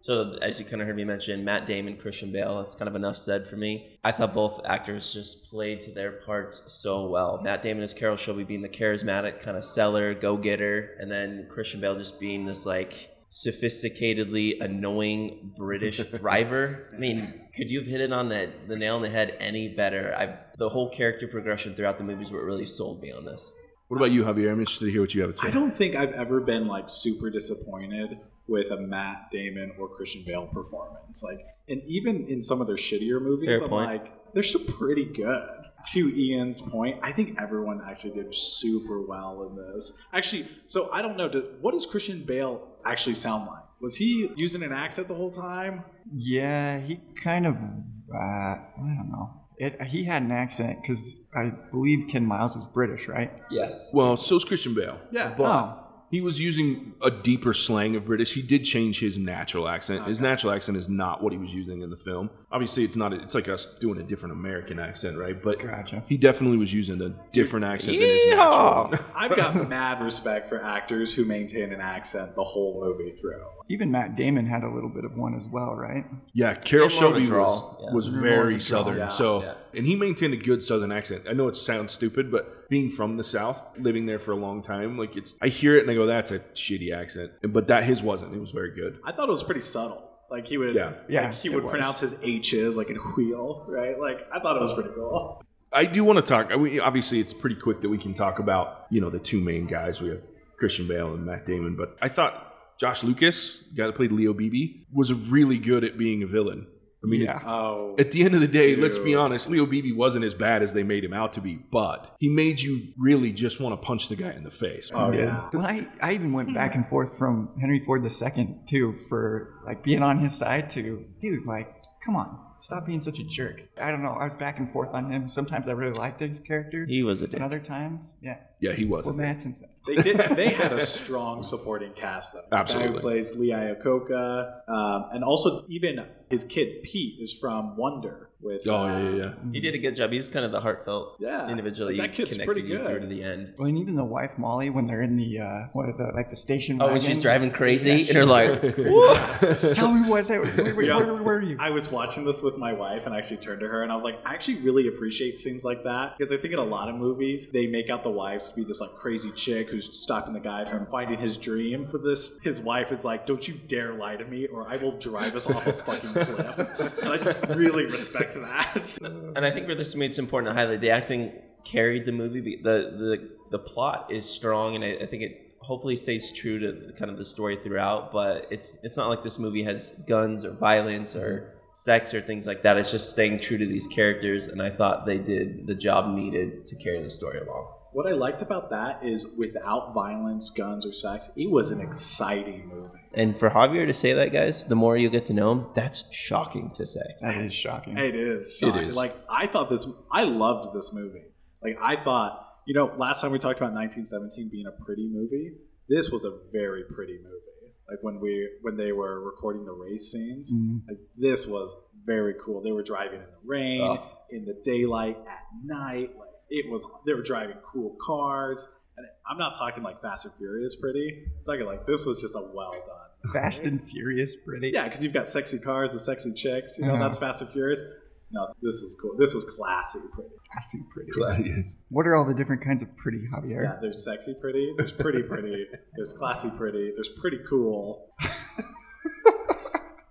so 0.05 0.37
as 0.43 0.59
you 0.59 0.67
kind 0.67 0.83
of 0.83 0.87
heard 0.87 0.97
me 0.97 1.05
mention, 1.05 1.47
Matt 1.47 1.67
Damon, 1.67 1.97
Christian 1.97 2.31
Bale. 2.31 2.63
That's 2.63 2.75
kind 2.75 2.89
of 2.89 2.95
enough 2.95 3.17
said 3.17 3.47
for 3.47 3.57
me. 3.57 3.97
I 4.05 4.13
thought 4.13 4.35
both 4.35 4.61
actors 4.67 5.15
just 5.15 5.49
played 5.49 5.81
to 5.81 5.93
their 5.93 6.13
parts 6.13 6.63
so 6.75 7.09
well. 7.09 7.41
Matt 7.43 7.63
Damon 7.63 7.83
as 7.83 7.95
Carroll 7.95 8.17
Shelby 8.17 8.45
being 8.45 8.61
the 8.61 8.69
charismatic 8.69 9.41
kind 9.41 9.57
of 9.57 9.65
seller, 9.65 10.13
go 10.13 10.37
getter, 10.37 10.95
and 11.01 11.11
then 11.11 11.47
Christian 11.49 11.81
Bale 11.81 11.95
just 11.95 12.21
being 12.21 12.45
this 12.45 12.67
like 12.67 13.14
sophisticatedly 13.35 14.63
annoying 14.63 15.53
British 15.57 15.99
driver. 16.21 16.89
I 16.95 16.99
mean, 16.99 17.41
could 17.55 17.71
you 17.71 17.81
have 17.81 17.89
hit 17.89 18.01
it 18.01 18.13
on 18.13 18.29
the 18.29 18.51
the 18.69 18.77
nail 18.77 18.97
on 18.97 19.03
the 19.03 19.11
head 19.11 19.37
any 19.41 19.69
better? 19.69 20.15
I 20.17 20.39
the 20.59 20.69
whole 20.69 20.91
character 20.91 21.27
progression 21.29 21.75
throughout 21.75 21.99
the 21.99 22.05
movies 22.05 22.31
what 22.31 22.43
really 22.43 22.67
sold 22.67 23.01
me 23.03 23.11
on 23.13 23.25
this. 23.25 23.51
What 23.89 23.99
about 23.99 24.13
you, 24.13 24.25
Javier? 24.25 24.51
I'm 24.51 24.61
interested 24.61 24.87
to 24.87 24.91
hear 24.93 25.01
what 25.03 25.15
you 25.15 25.23
have 25.23 25.33
to 25.33 25.37
say. 25.37 25.49
I 25.49 25.51
don't 25.51 25.71
think 25.71 25.95
I've 25.95 26.13
ever 26.13 26.41
been 26.41 26.67
like 26.67 26.89
super 26.89 27.29
disappointed 27.31 28.19
with 28.47 28.71
a 28.71 28.77
Matt 28.79 29.31
Damon 29.31 29.73
or 29.79 29.89
Christian 29.89 30.23
Bale 30.27 30.47
performance. 30.47 31.23
Like, 31.23 31.41
and 31.69 31.83
even 31.87 32.27
in 32.27 32.41
some 32.43 32.61
of 32.61 32.67
their 32.67 32.77
shittier 32.77 33.21
movies, 33.21 33.49
Fair 33.49 33.63
I'm 33.63 33.69
point. 33.69 33.87
like, 33.91 34.33
they're 34.35 34.43
still 34.43 34.65
pretty 34.65 35.05
good. 35.05 35.49
To 35.93 36.09
Ian's 36.19 36.63
point, 36.63 36.99
I 37.03 37.13
think 37.13 37.37
everyone 37.39 37.83
actually 37.87 38.15
did 38.15 38.35
super 38.35 39.03
well 39.03 39.43
in 39.51 39.55
this. 39.55 39.93
Actually, 40.15 40.49
so 40.67 40.91
I 40.91 41.03
don't 41.03 41.19
know. 41.19 41.29
do- 41.29 41.57
What 41.61 41.73
does 41.73 41.85
Christian 41.85 42.25
Bale 42.25 42.74
actually 42.87 43.15
sound 43.15 43.47
like? 43.47 43.63
Was 43.81 43.97
he 43.97 44.31
using 44.37 44.63
an 44.63 44.73
accent 44.73 45.09
the 45.09 45.15
whole 45.15 45.31
time? 45.31 45.85
Yeah, 46.17 46.81
he 46.81 47.01
kind 47.23 47.47
of, 47.47 47.57
uh, 47.57 48.17
I 48.19 48.63
don't 48.77 49.11
know. 49.11 49.31
It, 49.57 49.81
he 49.83 50.05
had 50.05 50.23
an 50.23 50.33
accent 50.33 50.81
because 50.83 51.21
I 51.35 51.53
believe 51.71 52.09
Ken 52.09 52.27
Miles 52.27 52.57
was 52.57 52.67
British, 52.67 53.07
right? 53.09 53.31
Yes. 53.51 53.91
Well, 53.95 54.17
so 54.17 54.23
so's 54.39 54.45
Christian 54.45 54.75
Bale. 54.75 54.99
Yeah. 55.13 55.35
But 55.37 55.45
Oh. 55.45 55.84
He 56.15 56.21
was 56.21 56.39
using 56.39 56.95
a 57.03 57.11
deeper 57.11 57.53
slang 57.53 57.97
of 57.97 58.05
British. 58.05 58.33
He 58.33 58.41
did 58.41 58.65
change 58.65 59.01
his 59.01 59.19
natural 59.19 59.67
accent. 59.67 60.07
His 60.07 60.21
natural 60.21 60.53
accent 60.53 60.79
is 60.79 60.89
not 60.89 61.21
what 61.21 61.33
he 61.33 61.39
was 61.41 61.53
using 61.53 61.81
in 61.81 61.91
the 61.91 61.97
film. 61.97 62.31
Obviously, 62.53 62.85
it's 62.85 62.95
not. 62.95 63.13
It's 63.13 63.35
like 63.35 63.49
us 63.49 63.67
doing 63.81 63.99
a 63.99 64.03
different 64.05 64.33
American 64.33 64.79
accent, 64.79 65.19
right? 65.19 65.43
But 65.43 65.59
Gotcha. 65.59 66.05
he 66.07 66.17
definitely 66.17 66.57
was 66.57 66.73
using 66.73 67.03
a 67.03 67.09
different 67.33 67.67
accent 67.67 67.99
than 67.99 68.09
his 68.09 68.27
natural. 68.27 68.95
I've 69.13 69.35
got 69.35 69.69
mad 69.69 70.01
respect 70.01 70.47
for 70.47 70.63
actors 70.63 71.13
who 71.13 71.25
maintain 71.25 71.73
an 71.73 71.81
accent 71.81 72.37
the 72.37 72.45
whole 72.45 72.81
movie 72.81 73.11
through. 73.11 73.45
Even 73.71 73.91
Matt 73.91 74.15
Damon 74.15 74.45
had 74.47 74.63
a 74.63 74.69
little 74.69 74.91
bit 74.91 75.05
of 75.05 75.17
one 75.17 75.35
as 75.35 75.47
well, 75.49 75.75
right? 75.75 76.05
Yeah, 76.35 76.55
Carroll 76.55 76.87
And 76.91 76.95
more 77.01 77.05
of 77.05 77.17
a 77.17 77.25
Shelby 77.25 77.31
was, 77.31 77.63
yeah. 77.81 77.93
was 77.95 78.11
More 78.11 78.19
of 78.19 78.25
a 78.25 78.29
very 78.29 78.61
southern. 78.61 78.99
yeah. 78.99 79.09
so, 79.09 79.43
Yeah. 79.43 79.55
and 79.75 79.87
he 79.87 79.97
maintained 79.97 80.35
a 80.35 80.37
good 80.37 80.63
southern 80.63 80.93
accent. 80.93 81.23
I 81.29 81.33
know 81.33 81.49
it 81.49 81.57
sounds 81.57 81.93
stupid, 81.93 82.31
but 82.31 82.69
being 82.69 82.91
from 82.91 83.17
the 83.17 83.23
South, 83.25 83.71
living 83.79 84.05
there 84.05 84.19
for 84.19 84.33
a 84.33 84.37
long 84.37 84.61
time, 84.63 84.99
like 84.99 85.17
it's, 85.17 85.35
I 85.41 85.49
hear 85.49 85.77
it 85.77 85.83
and 85.83 85.91
I 85.91 85.95
go, 85.95 86.05
that's 86.07 86.31
a 86.31 86.41
shitty 86.41 86.95
accent. 86.95 87.33
But 87.49 87.69
that 87.69 87.85
his 87.85 88.03
wasn't. 88.03 88.35
It 88.35 88.41
was 88.41 88.51
very 88.51 88.71
good. 88.75 88.99
I 89.05 89.13
thought 89.13 89.29
it 89.29 89.33
was 89.33 89.43
pretty 89.45 89.63
subtle. 89.63 90.11
Like 90.31 90.47
he 90.47 90.59
would, 90.59 90.75
Yeah. 90.75 90.93
Yeah, 91.09 91.33
he 91.33 91.49
would 91.49 91.65
was. 91.65 91.71
pronounce 91.71 92.01
his 92.01 92.17
H's 92.23 92.77
like 92.77 92.91
in 92.91 92.97
wheel, 93.17 93.65
right? 93.69 93.99
Like 93.99 94.27
I 94.33 94.41
thought 94.41 94.57
it 94.57 94.61
was 94.61 94.75
pretty 94.75 94.91
cool. 94.95 95.43
I 95.73 95.87
do 95.87 96.05
want 96.05 96.19
to 96.19 96.23
talk. 96.23 96.51
I 96.53 96.57
mean, 96.57 96.81
obviously, 96.81 97.19
it's 97.19 97.35
pretty 97.35 97.57
quick 97.57 97.81
that 97.81 97.89
we 97.89 97.99
can 97.99 98.15
talk 98.15 98.39
about 98.39 98.87
you 98.91 99.01
know 99.01 99.11
the 99.11 99.19
two 99.19 99.41
main 99.41 99.67
guys. 99.67 100.01
We 100.01 100.11
have 100.11 100.21
Christian 100.57 100.87
Bale 100.87 101.15
and 101.15 101.25
Matt 101.27 101.47
Damon, 101.47 101.77
but 101.77 101.97
I 102.01 102.09
thought 102.09 102.54
Josh 102.79 103.03
Lucas, 103.05 103.63
the 103.71 103.77
guy 103.77 103.87
that 103.87 103.95
played 103.95 104.13
Leo 104.13 104.33
Beebe, 104.33 104.85
was 104.93 105.13
really 105.13 105.59
good 105.59 105.85
at 105.85 105.97
being 105.97 106.23
a 106.23 106.27
villain. 106.27 106.67
I 107.03 107.07
mean, 107.07 107.21
Yeah. 107.21 107.41
Oh, 107.45 107.95
at 107.99 108.13
the 108.13 108.25
end 108.25 108.35
of 108.35 108.41
the 108.41 108.49
day, 108.49 108.77
let's 108.77 108.97
be 108.97 109.15
honest, 109.15 109.51
Leo 109.51 109.67
Beebe 109.67 109.93
wasn't 109.93 110.25
as 110.25 110.35
bad 110.35 110.63
as 110.63 110.73
they 110.73 110.83
made 110.83 111.05
him 111.05 111.13
out 111.13 111.35
to 111.35 111.43
be, 111.43 111.57
but 111.57 112.11
he 112.19 112.31
made 112.31 112.59
you 112.61 112.81
really 112.99 113.31
just 113.31 113.61
want 113.61 113.79
to 113.81 113.87
punch 113.87 114.09
the 114.09 114.17
guy 114.17 114.33
in 114.33 114.43
the 114.43 114.51
face. 114.51 114.91
oh 114.95 115.13
yeah. 115.13 115.51
Well, 115.53 115.67
I, 115.67 115.87
I 116.01 116.15
even 116.15 116.33
went 116.33 116.55
back 116.55 116.75
and 116.75 116.87
forth 116.89 117.19
from 117.19 117.51
Henry 117.61 117.81
Ford 117.81 118.03
II 118.05 118.57
too 118.67 118.95
for 119.11 119.61
like 119.67 119.83
being 119.83 120.03
on 120.03 120.19
his 120.19 120.35
side 120.35 120.71
to 120.71 121.05
dude 121.21 121.45
like 121.47 121.75
come 122.05 122.17
on, 122.17 122.39
stop 122.59 122.87
being 122.87 123.01
such 123.01 123.19
a 123.19 123.25
jerk. 123.25 123.63
I 123.81 123.91
don't 123.91 124.03
know. 124.03 124.11
I 124.11 124.25
was 124.25 124.35
back 124.35 124.59
and 124.59 124.71
forth 124.71 124.91
on 124.93 125.11
him. 125.11 125.29
Sometimes 125.29 125.69
I 125.69 125.73
really 125.73 125.99
liked 125.99 126.21
his 126.21 126.39
character. 126.41 126.85
He 126.87 127.03
was 127.03 127.23
a 127.23 127.27
dick. 127.27 127.35
and 127.35 127.45
other 127.45 127.59
times, 127.59 128.15
yeah. 128.23 128.39
Yeah, 128.61 128.73
he 128.73 128.85
wasn't. 128.85 129.17
Manson 129.17 129.55
said. 129.55 129.69
They 129.87 129.97
did. 129.97 130.19
They 130.37 130.51
had 130.51 130.73
a 130.73 130.85
strong 130.85 131.43
supporting 131.43 131.93
cast. 131.93 132.35
Though. 132.35 132.43
The 132.43 132.57
guy 132.57 132.61
Absolutely. 132.61 132.95
who 132.95 133.01
plays 133.01 133.37
Lee 133.37 133.49
Iacocca, 133.49 134.69
um, 134.69 135.05
and 135.13 135.23
also 135.25 135.65
even 135.69 136.07
his 136.31 136.45
kid 136.45 136.83
Pete 136.83 137.21
is 137.21 137.33
from 137.33 137.77
Wonder. 137.77 138.31
With 138.45 138.67
Oh 138.69 138.75
uh, 138.85 138.87
yeah, 138.99 139.09
yeah, 139.11 139.17
yeah. 139.25 139.33
He 139.53 139.61
did 139.61 139.75
a 139.75 139.79
good 139.79 139.97
job. 139.97 140.13
He 140.13 140.19
was 140.19 140.29
kind 140.29 140.45
of 140.45 140.53
the 140.53 140.61
heartfelt 140.61 141.17
Yeah, 141.19 141.49
individual. 141.49 141.87
like, 141.89 141.95
He 141.95 142.01
that 142.03 142.13
kid's 142.15 142.37
pretty 142.39 142.61
you 142.63 142.79
through 142.79 142.87
good. 142.87 143.01
to 143.03 143.07
the 143.07 143.23
end. 143.23 143.55
Well, 143.57 143.69
and 143.69 143.79
even 143.79 143.97
the 143.97 144.05
wife 144.05 144.37
Molly 144.39 144.69
when 144.71 144.87
they're 144.87 145.03
in 145.03 145.17
the 145.17 145.39
uh, 145.41 145.61
what 145.73 145.89
are 145.89 145.95
the 145.97 146.13
like 146.15 146.29
the 146.31 146.37
station. 146.37 146.81
Oh, 146.81 146.93
when 146.93 147.01
she's 147.01 147.21
driving 147.21 147.51
crazy, 147.51 147.91
Yeah, 147.91 147.97
and 148.07 148.09
they're 148.17 148.27
like, 148.27 148.61
Tell 149.75 149.91
me 149.93 150.09
what. 150.09 150.27
They, 150.29 150.39
where, 150.39 150.75
where, 150.75 150.83
Yeah. 150.85 150.97
where 150.99 151.15
were 151.23 151.41
you? 151.43 151.57
I 151.59 151.71
was 151.71 151.91
watching 151.91 152.25
this 152.25 152.43
with 152.43 152.59
my 152.59 152.73
wife 152.73 153.07
and 153.07 153.15
I 153.15 153.19
actually 153.19 153.39
turned 153.39 153.61
to 153.61 153.69
her 153.69 153.83
and 153.83 153.91
I 153.91 153.95
was 153.95 154.05
like, 154.05 154.21
I 154.27 154.35
actually 154.35 154.59
really 154.59 154.89
appreciate 154.89 155.39
scenes 155.39 155.65
like 155.65 155.85
that 155.85 156.17
because 156.19 156.33
I 156.33 156.37
think 156.37 156.53
in 156.53 156.59
a 156.59 156.65
lot 156.65 156.89
of 156.89 156.97
movies 156.97 157.49
they 157.49 157.67
make 157.67 157.89
out 157.91 158.03
the 158.03 158.11
wives 158.11 158.51
to 158.51 158.55
be 158.57 158.65
this 158.65 158.81
like 158.81 158.91
crazy 158.95 159.31
chick 159.33 159.71
who's 159.71 159.99
stopping 159.99 160.35
the 160.35 160.41
guy 160.41 160.65
from 160.65 160.87
finding 160.87 161.19
his 161.19 161.37
dream. 161.37 161.89
But 161.91 162.03
this, 162.05 162.35
his 162.43 162.61
wife 162.61 162.93
is 162.93 163.05
like, 163.05 163.27
don't 163.27 163.47
you 163.47 163.55
dare 163.69 163.95
lie 163.95 164.17
to 164.17 164.25
me 164.25 164.47
or 164.47 164.69
I 164.69 164.77
will 164.77 164.99
drive 164.99 165.35
us 165.35 165.49
off 165.49 165.67
a 165.67 165.73
fucking 165.73 166.11
cliff. 166.11 166.59
And 167.03 167.09
I 167.13 167.17
just 167.17 167.47
really 167.49 167.87
respect 167.87 168.34
that. 168.41 168.99
and 169.03 169.45
I 169.45 169.51
think 169.51 169.67
for 169.67 169.75
this 169.75 169.95
movie, 169.95 170.07
it's 170.07 170.19
important 170.19 170.55
to 170.55 170.61
highlight 170.61 170.81
the 170.81 170.91
acting 170.91 171.33
carried 171.65 172.07
the 172.07 172.13
movie. 172.13 172.61
The 172.63 172.93
the 172.97 173.31
the 173.51 173.59
plot 173.59 174.11
is 174.11 174.29
strong, 174.29 174.75
and 174.75 174.85
I, 174.85 175.05
I 175.05 175.07
think 175.07 175.23
it 175.23 175.57
hopefully 175.61 175.97
stays 175.97 176.33
true 176.33 176.59
to 176.59 176.93
kind 176.93 177.11
of 177.11 177.17
the 177.17 177.25
story 177.25 177.59
throughout. 177.63 178.13
But 178.13 178.49
it's 178.51 178.79
it's 178.83 178.97
not 178.97 179.09
like 179.09 179.23
this 179.23 179.39
movie 179.39 179.63
has 179.65 179.91
guns 180.07 180.45
or 180.45 180.53
violence 180.53 181.17
or 181.17 181.55
sex 181.73 182.15
or 182.15 182.21
things 182.21 182.47
like 182.47 182.63
that. 182.63 182.77
It's 182.77 182.91
just 182.91 183.11
staying 183.11 183.41
true 183.41 183.59
to 183.59 183.67
these 183.67 183.87
characters, 183.87 184.49
and 184.49 184.63
I 184.63 184.71
thought 184.71 185.07
they 185.07 185.19
did 185.19 185.67
the 185.67 185.75
job 185.75 186.15
needed 186.15 186.67
to 186.67 186.77
carry 186.77 187.03
the 187.03 187.11
story 187.11 187.41
along. 187.41 187.74
What 187.95 188.07
I 188.07 188.13
liked 188.13 188.43
about 188.43 188.71
that 188.71 189.05
is 189.05 189.27
without 189.39 189.95
violence, 189.95 190.51
guns, 190.51 190.85
or 190.85 190.93
sex, 190.93 191.31
it 191.37 191.51
was 191.51 191.71
an 191.71 191.81
exciting 191.81 192.69
movie. 192.69 192.99
And 193.15 193.37
for 193.39 193.49
Javier 193.51 193.87
to 193.87 193.95
say 193.95 194.13
that, 194.15 194.33
guys, 194.33 194.65
the 194.65 194.75
more 194.75 194.97
you 194.97 195.09
get 195.09 195.27
to 195.27 195.33
know 195.33 195.53
him, 195.53 195.67
that's 195.75 196.05
shocking 196.13 196.71
to 196.73 196.85
say. 196.85 197.01
that 197.21 197.37
is 197.45 197.55
shocking. 197.55 197.97
It 197.97 198.15
is. 198.17 198.61
It 198.63 198.67
shocking. 198.67 198.83
is. 198.89 198.97
Like 198.97 199.17
I 199.31 199.47
thought 199.47 199.71
this. 199.71 199.87
I 200.13 200.25
loved 200.25 200.75
this 200.75 200.93
movie. 200.93 201.25
Like 201.63 201.79
I 201.81 201.97
thought. 202.03 202.41
You 202.67 202.75
know, 202.75 202.87
last 202.97 203.21
time 203.21 203.31
we 203.31 203.39
talked 203.39 203.61
about 203.61 203.75
1917 203.75 204.49
being 204.51 204.67
a 204.67 204.85
pretty 204.85 205.07
movie. 205.07 205.53
This 205.89 206.11
was 206.11 206.25
a 206.25 206.33
very 206.51 206.83
pretty 206.85 207.19
movie. 207.23 207.73
Like 207.89 207.99
when 208.03 208.19
we 208.21 208.49
when 208.63 208.77
they 208.77 208.91
were 208.93 209.21
recording 209.21 209.67
the 209.67 209.73
race 209.73 210.11
scenes. 210.11 210.53
Mhm. 210.53 210.81
Like 210.89 210.99
this 211.17 211.47
was 211.47 211.77
very 212.07 212.35
cool. 212.43 212.63
They 212.63 212.73
were 212.73 212.83
driving 212.83 213.21
in 213.21 213.27
the 213.31 213.39
rain, 213.45 213.83
Oh. 213.83 214.03
in 214.31 214.47
the 214.47 214.55
daylight, 214.65 215.19
at 215.29 215.43
night. 215.63 216.11
Like 216.19 216.29
it 216.57 216.71
was. 216.71 216.87
They 217.07 217.15
were 217.15 217.23
driving 217.23 217.57
cool 217.65 217.97
cars. 218.05 218.67
And 218.97 219.07
I'm 219.29 219.39
not 219.39 219.55
talking 219.59 219.83
like 219.83 220.01
Fast 220.01 220.25
and 220.25 220.35
Furious 220.37 220.77
pretty. 220.77 221.25
I'm 221.27 221.45
talking 221.45 221.67
like 221.67 221.85
this 221.85 222.07
was 222.07 222.21
just 222.21 222.37
a 222.37 222.41
well 222.55 222.71
done. 222.73 223.33
Fast 223.33 223.65
and 223.65 223.83
Furious, 223.83 224.37
pretty. 224.37 224.71
Yeah, 224.73 224.85
because 224.85 225.03
you've 225.03 225.13
got 225.13 225.27
sexy 225.27 225.59
cars, 225.59 225.91
the 225.93 225.99
sexy 225.99 226.33
chicks. 226.33 226.79
You 226.79 226.87
know, 226.87 226.95
Uh-huh. 226.95 227.03
that's 227.05 227.17
Fast 227.19 227.41
and 227.43 227.51
Furious. 227.51 227.83
No, 228.31 228.47
this 228.63 228.77
is 228.77 228.97
cool. 229.01 229.17
This 229.17 229.33
was 229.35 229.45
classy 229.45 229.99
pretty. 230.13 230.31
Fast 230.53 230.75
and 230.75 230.89
pretty. 230.91 231.11
Yes. 231.57 231.83
What 231.89 232.07
are 232.07 232.15
all 232.17 232.25
the 232.25 232.35
different 232.35 232.63
kinds 232.63 232.83
of 232.83 232.97
pretty, 232.97 233.19
Javier? 233.33 233.63
Yeah, 233.65 233.77
there's 233.81 234.05
sexy 234.05 234.35
pretty, 234.41 234.75
there's 234.77 234.93
pretty 234.93 235.23
pretty, 235.23 235.67
there's 235.97 236.13
classy 236.13 236.51
pretty, 236.51 236.93
there's 236.95 237.09
pretty 237.09 237.39
cool. 237.49 238.11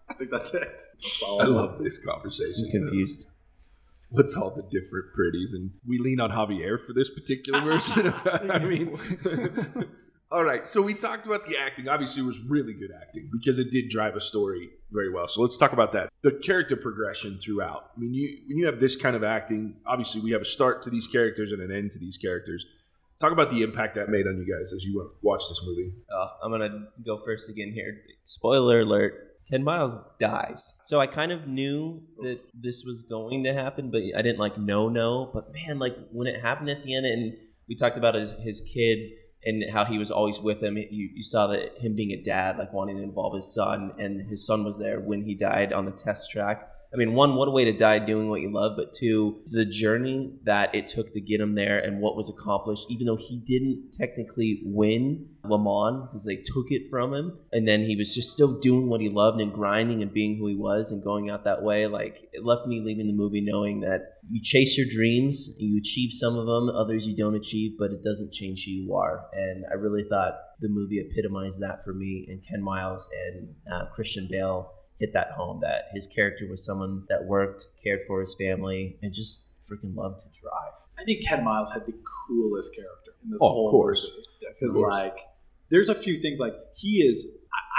I 0.09 0.13
think 0.17 0.29
that's 0.29 0.53
it. 0.53 0.61
That's 0.61 1.23
I 1.41 1.45
love 1.45 1.79
this 1.79 2.03
conversation. 2.05 2.65
I'm 2.65 2.71
confused. 2.71 3.27
What's 4.13 4.35
all 4.35 4.51
the 4.51 4.61
different 4.61 5.11
pretties? 5.15 5.53
And 5.53 5.71
we 5.87 5.97
lean 5.97 6.19
on 6.19 6.29
Javier 6.29 6.79
for 6.79 6.93
this 6.93 7.09
particular 7.09 7.61
version. 7.63 8.13
I 8.51 8.59
mean, 8.59 8.95
all 10.31 10.43
right. 10.43 10.67
So 10.67 10.83
we 10.83 10.93
talked 10.93 11.25
about 11.25 11.47
the 11.47 11.57
acting. 11.57 11.89
Obviously, 11.89 12.21
it 12.21 12.25
was 12.25 12.39
really 12.41 12.73
good 12.73 12.91
acting 13.01 13.31
because 13.31 13.57
it 13.57 13.71
did 13.71 13.89
drive 13.89 14.15
a 14.15 14.21
story 14.21 14.69
very 14.91 15.11
well. 15.11 15.27
So 15.27 15.41
let's 15.41 15.57
talk 15.57 15.73
about 15.73 15.93
that. 15.93 16.09
The 16.21 16.31
character 16.31 16.75
progression 16.75 17.39
throughout. 17.39 17.89
I 17.97 17.99
mean, 17.99 18.13
you 18.13 18.37
when 18.47 18.57
you 18.57 18.67
have 18.67 18.79
this 18.79 18.95
kind 18.95 19.15
of 19.15 19.23
acting, 19.23 19.77
obviously 19.87 20.21
we 20.21 20.31
have 20.31 20.41
a 20.41 20.45
start 20.45 20.83
to 20.83 20.91
these 20.91 21.07
characters 21.07 21.51
and 21.51 21.61
an 21.61 21.75
end 21.75 21.91
to 21.93 21.99
these 21.99 22.17
characters. 22.17 22.67
Talk 23.19 23.31
about 23.31 23.49
the 23.49 23.63
impact 23.63 23.95
that 23.95 24.09
made 24.09 24.27
on 24.27 24.37
you 24.37 24.45
guys 24.45 24.73
as 24.73 24.83
you 24.83 25.11
watch 25.23 25.43
this 25.49 25.61
movie. 25.65 25.91
Uh, 26.15 26.27
I'm 26.43 26.51
gonna 26.51 26.87
go 27.03 27.19
first 27.25 27.49
again 27.49 27.71
here. 27.73 28.01
Spoiler 28.25 28.81
alert: 28.81 29.32
Ken 29.49 29.63
Miles 29.63 29.99
dies. 30.19 30.73
So 30.83 30.99
I 30.99 31.07
kind 31.07 31.31
of 31.31 31.47
knew 31.47 32.01
that 32.19 32.39
this 32.53 32.83
was 32.85 33.03
going 33.03 33.43
to 33.43 33.53
happen, 33.53 33.91
but 33.91 34.01
I 34.17 34.21
didn't 34.21 34.39
like 34.39 34.57
no 34.57 34.89
no. 34.89 35.29
But 35.33 35.53
man, 35.53 35.79
like 35.79 35.95
when 36.11 36.27
it 36.27 36.41
happened 36.41 36.69
at 36.69 36.83
the 36.83 36.95
end, 36.95 37.05
and 37.05 37.33
we 37.67 37.75
talked 37.75 37.97
about 37.97 38.15
his, 38.15 38.31
his 38.39 38.61
kid 38.61 38.99
and 39.45 39.63
how 39.71 39.85
he 39.85 39.97
was 39.97 40.09
always 40.09 40.39
with 40.39 40.63
him. 40.63 40.77
You, 40.77 41.09
you 41.13 41.23
saw 41.23 41.47
that 41.47 41.77
him 41.79 41.95
being 41.95 42.11
a 42.11 42.21
dad, 42.21 42.57
like 42.57 42.71
wanting 42.73 42.97
to 42.97 43.03
involve 43.03 43.35
his 43.35 43.53
son, 43.53 43.91
and 43.99 44.27
his 44.29 44.45
son 44.45 44.63
was 44.63 44.79
there 44.79 44.99
when 44.99 45.23
he 45.23 45.35
died 45.35 45.73
on 45.73 45.85
the 45.85 45.91
test 45.91 46.31
track. 46.31 46.69
I 46.93 46.97
mean, 46.97 47.13
one, 47.13 47.35
what 47.35 47.47
a 47.47 47.51
way 47.51 47.65
to 47.65 47.73
die 47.73 47.97
doing 47.97 48.29
what 48.29 48.41
you 48.41 48.53
love, 48.53 48.73
but 48.77 48.93
two, 48.93 49.41
the 49.49 49.65
journey 49.65 50.37
that 50.43 50.75
it 50.75 50.87
took 50.87 51.11
to 51.13 51.21
get 51.21 51.41
him 51.41 51.55
there 51.55 51.79
and 51.79 51.99
what 51.99 52.15
was 52.15 52.29
accomplished, 52.29 52.85
even 52.89 53.07
though 53.07 53.15
he 53.15 53.37
didn't 53.37 53.93
technically 53.93 54.61
win 54.63 55.27
Le 55.43 55.57
Mans 55.57 56.07
because 56.07 56.23
they 56.25 56.35
took 56.35 56.67
it 56.69 56.83
from 56.91 57.13
him, 57.13 57.39
and 57.51 57.67
then 57.67 57.81
he 57.81 57.95
was 57.95 58.13
just 58.13 58.31
still 58.31 58.59
doing 58.59 58.89
what 58.89 59.01
he 59.01 59.09
loved 59.09 59.41
and 59.41 59.51
grinding 59.51 60.03
and 60.03 60.13
being 60.13 60.37
who 60.37 60.47
he 60.47 60.55
was 60.55 60.91
and 60.91 61.03
going 61.03 61.31
out 61.31 61.45
that 61.45 61.63
way. 61.63 61.87
Like, 61.87 62.29
it 62.31 62.45
left 62.45 62.67
me 62.67 62.79
leaving 62.85 63.07
the 63.07 63.13
movie 63.13 63.41
knowing 63.41 63.81
that 63.81 64.19
you 64.29 64.39
chase 64.41 64.77
your 64.77 64.87
dreams, 64.87 65.49
you 65.57 65.79
achieve 65.79 66.11
some 66.13 66.37
of 66.37 66.45
them, 66.45 66.69
others 66.69 67.07
you 67.07 67.15
don't 67.15 67.35
achieve, 67.35 67.71
but 67.79 67.91
it 67.91 68.03
doesn't 68.03 68.31
change 68.31 68.65
who 68.65 68.71
you 68.71 68.95
are. 68.95 69.25
And 69.33 69.65
I 69.69 69.73
really 69.73 70.03
thought 70.07 70.35
the 70.59 70.69
movie 70.69 70.99
epitomized 70.99 71.59
that 71.61 71.83
for 71.83 71.93
me, 71.93 72.27
and 72.29 72.41
Ken 72.47 72.61
Miles 72.61 73.09
and 73.25 73.55
uh, 73.71 73.85
Christian 73.93 74.27
Bale 74.29 74.72
hit 74.99 75.13
that 75.13 75.31
home 75.31 75.59
that 75.61 75.85
his 75.93 76.07
character 76.07 76.47
was 76.49 76.63
someone 76.63 77.03
that 77.09 77.25
worked, 77.25 77.67
cared 77.83 78.01
for 78.07 78.19
his 78.19 78.35
family, 78.35 78.97
and 79.01 79.13
just 79.13 79.47
freaking 79.69 79.95
loved 79.95 80.21
to 80.21 80.39
drive. 80.39 80.73
I 80.99 81.03
think 81.03 81.25
Ken 81.27 81.43
Miles 81.43 81.71
had 81.71 81.85
the 81.85 81.93
coolest 82.27 82.75
character 82.75 83.11
in 83.23 83.31
this 83.31 83.39
Oh, 83.41 83.47
of 83.47 83.53
whole 83.53 83.71
course. 83.71 84.09
Because 84.59 84.77
like, 84.77 85.17
there's 85.69 85.89
a 85.89 85.95
few 85.95 86.15
things 86.15 86.39
like 86.39 86.53
he 86.75 87.01
is. 87.01 87.27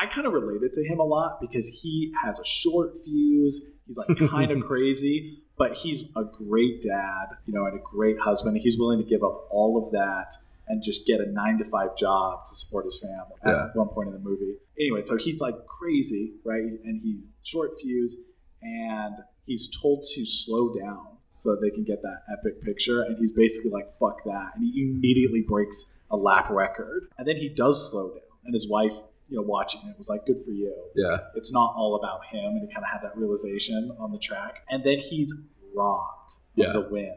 I, 0.01 0.05
I 0.05 0.07
kind 0.07 0.27
of 0.27 0.33
related 0.33 0.73
to 0.75 0.85
him 0.85 0.99
a 0.99 1.05
lot 1.05 1.41
because 1.41 1.69
he 1.69 2.13
has 2.25 2.39
a 2.39 2.45
short 2.45 2.97
fuse. 3.05 3.79
He's 3.87 3.97
like 3.97 4.17
kind 4.31 4.51
of 4.51 4.61
crazy, 4.61 5.43
but 5.57 5.75
he's 5.75 6.11
a 6.17 6.25
great 6.25 6.83
dad, 6.83 7.27
you 7.47 7.55
know, 7.55 7.67
and 7.67 7.79
a 7.79 7.83
great 7.83 8.19
husband. 8.19 8.59
He's 8.59 8.79
willing 8.79 8.99
to 8.99 9.05
give 9.05 9.23
up 9.23 9.47
all 9.51 9.83
of 9.83 9.93
that 9.93 10.35
and 10.67 10.83
just 10.83 11.07
get 11.07 11.21
a 11.21 11.27
nine 11.31 11.59
to 11.59 11.65
five 11.65 11.97
job 11.97 12.45
to 12.47 12.55
support 12.55 12.87
his 12.87 13.01
family 13.01 13.37
at 13.45 13.77
one 13.77 13.89
point 13.89 14.09
in 14.09 14.15
the 14.15 14.21
movie. 14.21 14.57
Anyway, 14.79 15.03
so 15.03 15.17
he's 15.17 15.41
like 15.41 15.55
crazy, 15.67 16.35
right? 16.45 16.63
And 16.63 17.01
he's 17.03 17.25
short 17.43 17.71
fuse, 17.81 18.17
and 18.63 19.15
he's 19.47 19.71
told 19.81 20.05
to 20.15 20.25
slow 20.25 20.73
down 20.73 21.07
so 21.37 21.51
that 21.51 21.61
they 21.61 21.71
can 21.71 21.85
get 21.85 22.01
that 22.03 22.21
epic 22.33 22.63
picture. 22.63 23.03
And 23.03 23.19
he's 23.19 23.33
basically 23.33 23.71
like, 23.71 23.89
fuck 24.01 24.25
that. 24.25 24.53
And 24.55 24.65
he 24.65 24.83
immediately 24.83 25.45
breaks 25.47 25.85
a 26.11 26.17
lap 26.17 26.49
record. 26.51 27.09
And 27.19 27.27
then 27.29 27.37
he 27.37 27.49
does 27.49 27.91
slow 27.91 28.11
down. 28.11 28.21
And 28.45 28.55
his 28.55 28.69
wife, 28.69 28.95
you 29.29 29.37
know, 29.37 29.43
watching 29.43 29.81
it 29.89 29.99
was 29.99 30.09
like, 30.09 30.25
good 30.27 30.39
for 30.45 30.53
you. 30.53 30.75
Yeah. 30.95 31.19
It's 31.35 31.53
not 31.53 31.73
all 31.77 31.97
about 31.97 32.25
him. 32.27 32.53
And 32.53 32.61
he 32.63 32.73
kind 32.73 32.85
of 32.85 32.91
had 32.91 33.03
that 33.03 33.17
realization 33.17 33.95
on 33.99 34.13
the 34.13 34.19
track. 34.19 34.65
And 34.71 34.85
then 34.85 34.99
he's 34.99 35.35
robbed 35.75 36.31
Yeah. 36.55 36.69
of 36.69 36.73
the 36.75 36.89
win. 36.91 37.15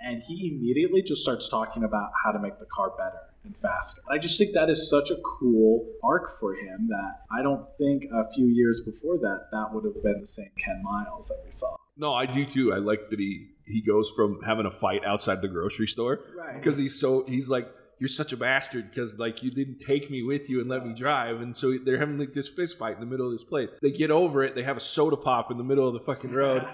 And 0.00 0.22
he 0.22 0.52
immediately 0.54 1.00
just 1.02 1.22
starts 1.22 1.48
talking 1.48 1.82
about 1.84 2.10
how 2.24 2.32
to 2.32 2.38
make 2.38 2.58
the 2.58 2.66
car 2.66 2.90
better 2.98 3.20
and 3.46 3.56
faster. 3.56 4.02
I 4.10 4.18
just 4.18 4.38
think 4.38 4.52
that 4.54 4.68
is 4.68 4.90
such 4.90 5.10
a 5.10 5.16
cool 5.38 5.88
arc 6.04 6.28
for 6.40 6.54
him 6.54 6.88
that 6.88 7.12
I 7.36 7.42
don't 7.42 7.64
think 7.78 8.04
a 8.12 8.24
few 8.34 8.46
years 8.46 8.82
before 8.84 9.18
that 9.18 9.46
that 9.52 9.68
would 9.72 9.84
have 9.84 10.02
been 10.02 10.20
the 10.20 10.26
same 10.26 10.50
Ken 10.62 10.82
Miles 10.82 11.28
that 11.28 11.40
we 11.44 11.50
saw. 11.50 11.74
No, 11.96 12.12
I 12.12 12.26
do 12.26 12.44
too. 12.44 12.72
I 12.74 12.78
like 12.78 13.08
that 13.10 13.18
he 13.18 13.48
he 13.64 13.80
goes 13.82 14.10
from 14.14 14.40
having 14.44 14.66
a 14.66 14.70
fight 14.70 15.04
outside 15.04 15.42
the 15.42 15.48
grocery 15.48 15.86
store 15.88 16.20
Right. 16.36 16.54
because 16.54 16.76
he's 16.78 17.00
so 17.00 17.24
he's 17.26 17.48
like 17.48 17.66
you're 17.98 18.08
such 18.08 18.32
a 18.32 18.36
bastard 18.36 18.90
because 18.90 19.18
like 19.18 19.42
you 19.42 19.50
didn't 19.50 19.78
take 19.78 20.10
me 20.10 20.22
with 20.22 20.48
you 20.50 20.60
and 20.60 20.68
let 20.68 20.86
me 20.86 20.92
drive 20.94 21.40
and 21.40 21.56
so 21.56 21.74
they're 21.84 21.98
having 21.98 22.18
like 22.18 22.32
this 22.32 22.46
fist 22.46 22.78
fight 22.78 22.94
in 22.94 23.00
the 23.00 23.06
middle 23.06 23.26
of 23.26 23.32
this 23.32 23.42
place 23.42 23.70
they 23.82 23.90
get 23.90 24.10
over 24.10 24.44
it 24.44 24.54
they 24.54 24.62
have 24.62 24.76
a 24.76 24.80
soda 24.80 25.16
pop 25.16 25.50
in 25.50 25.56
the 25.56 25.64
middle 25.64 25.88
of 25.88 25.94
the 25.94 26.00
fucking 26.00 26.30
road 26.30 26.64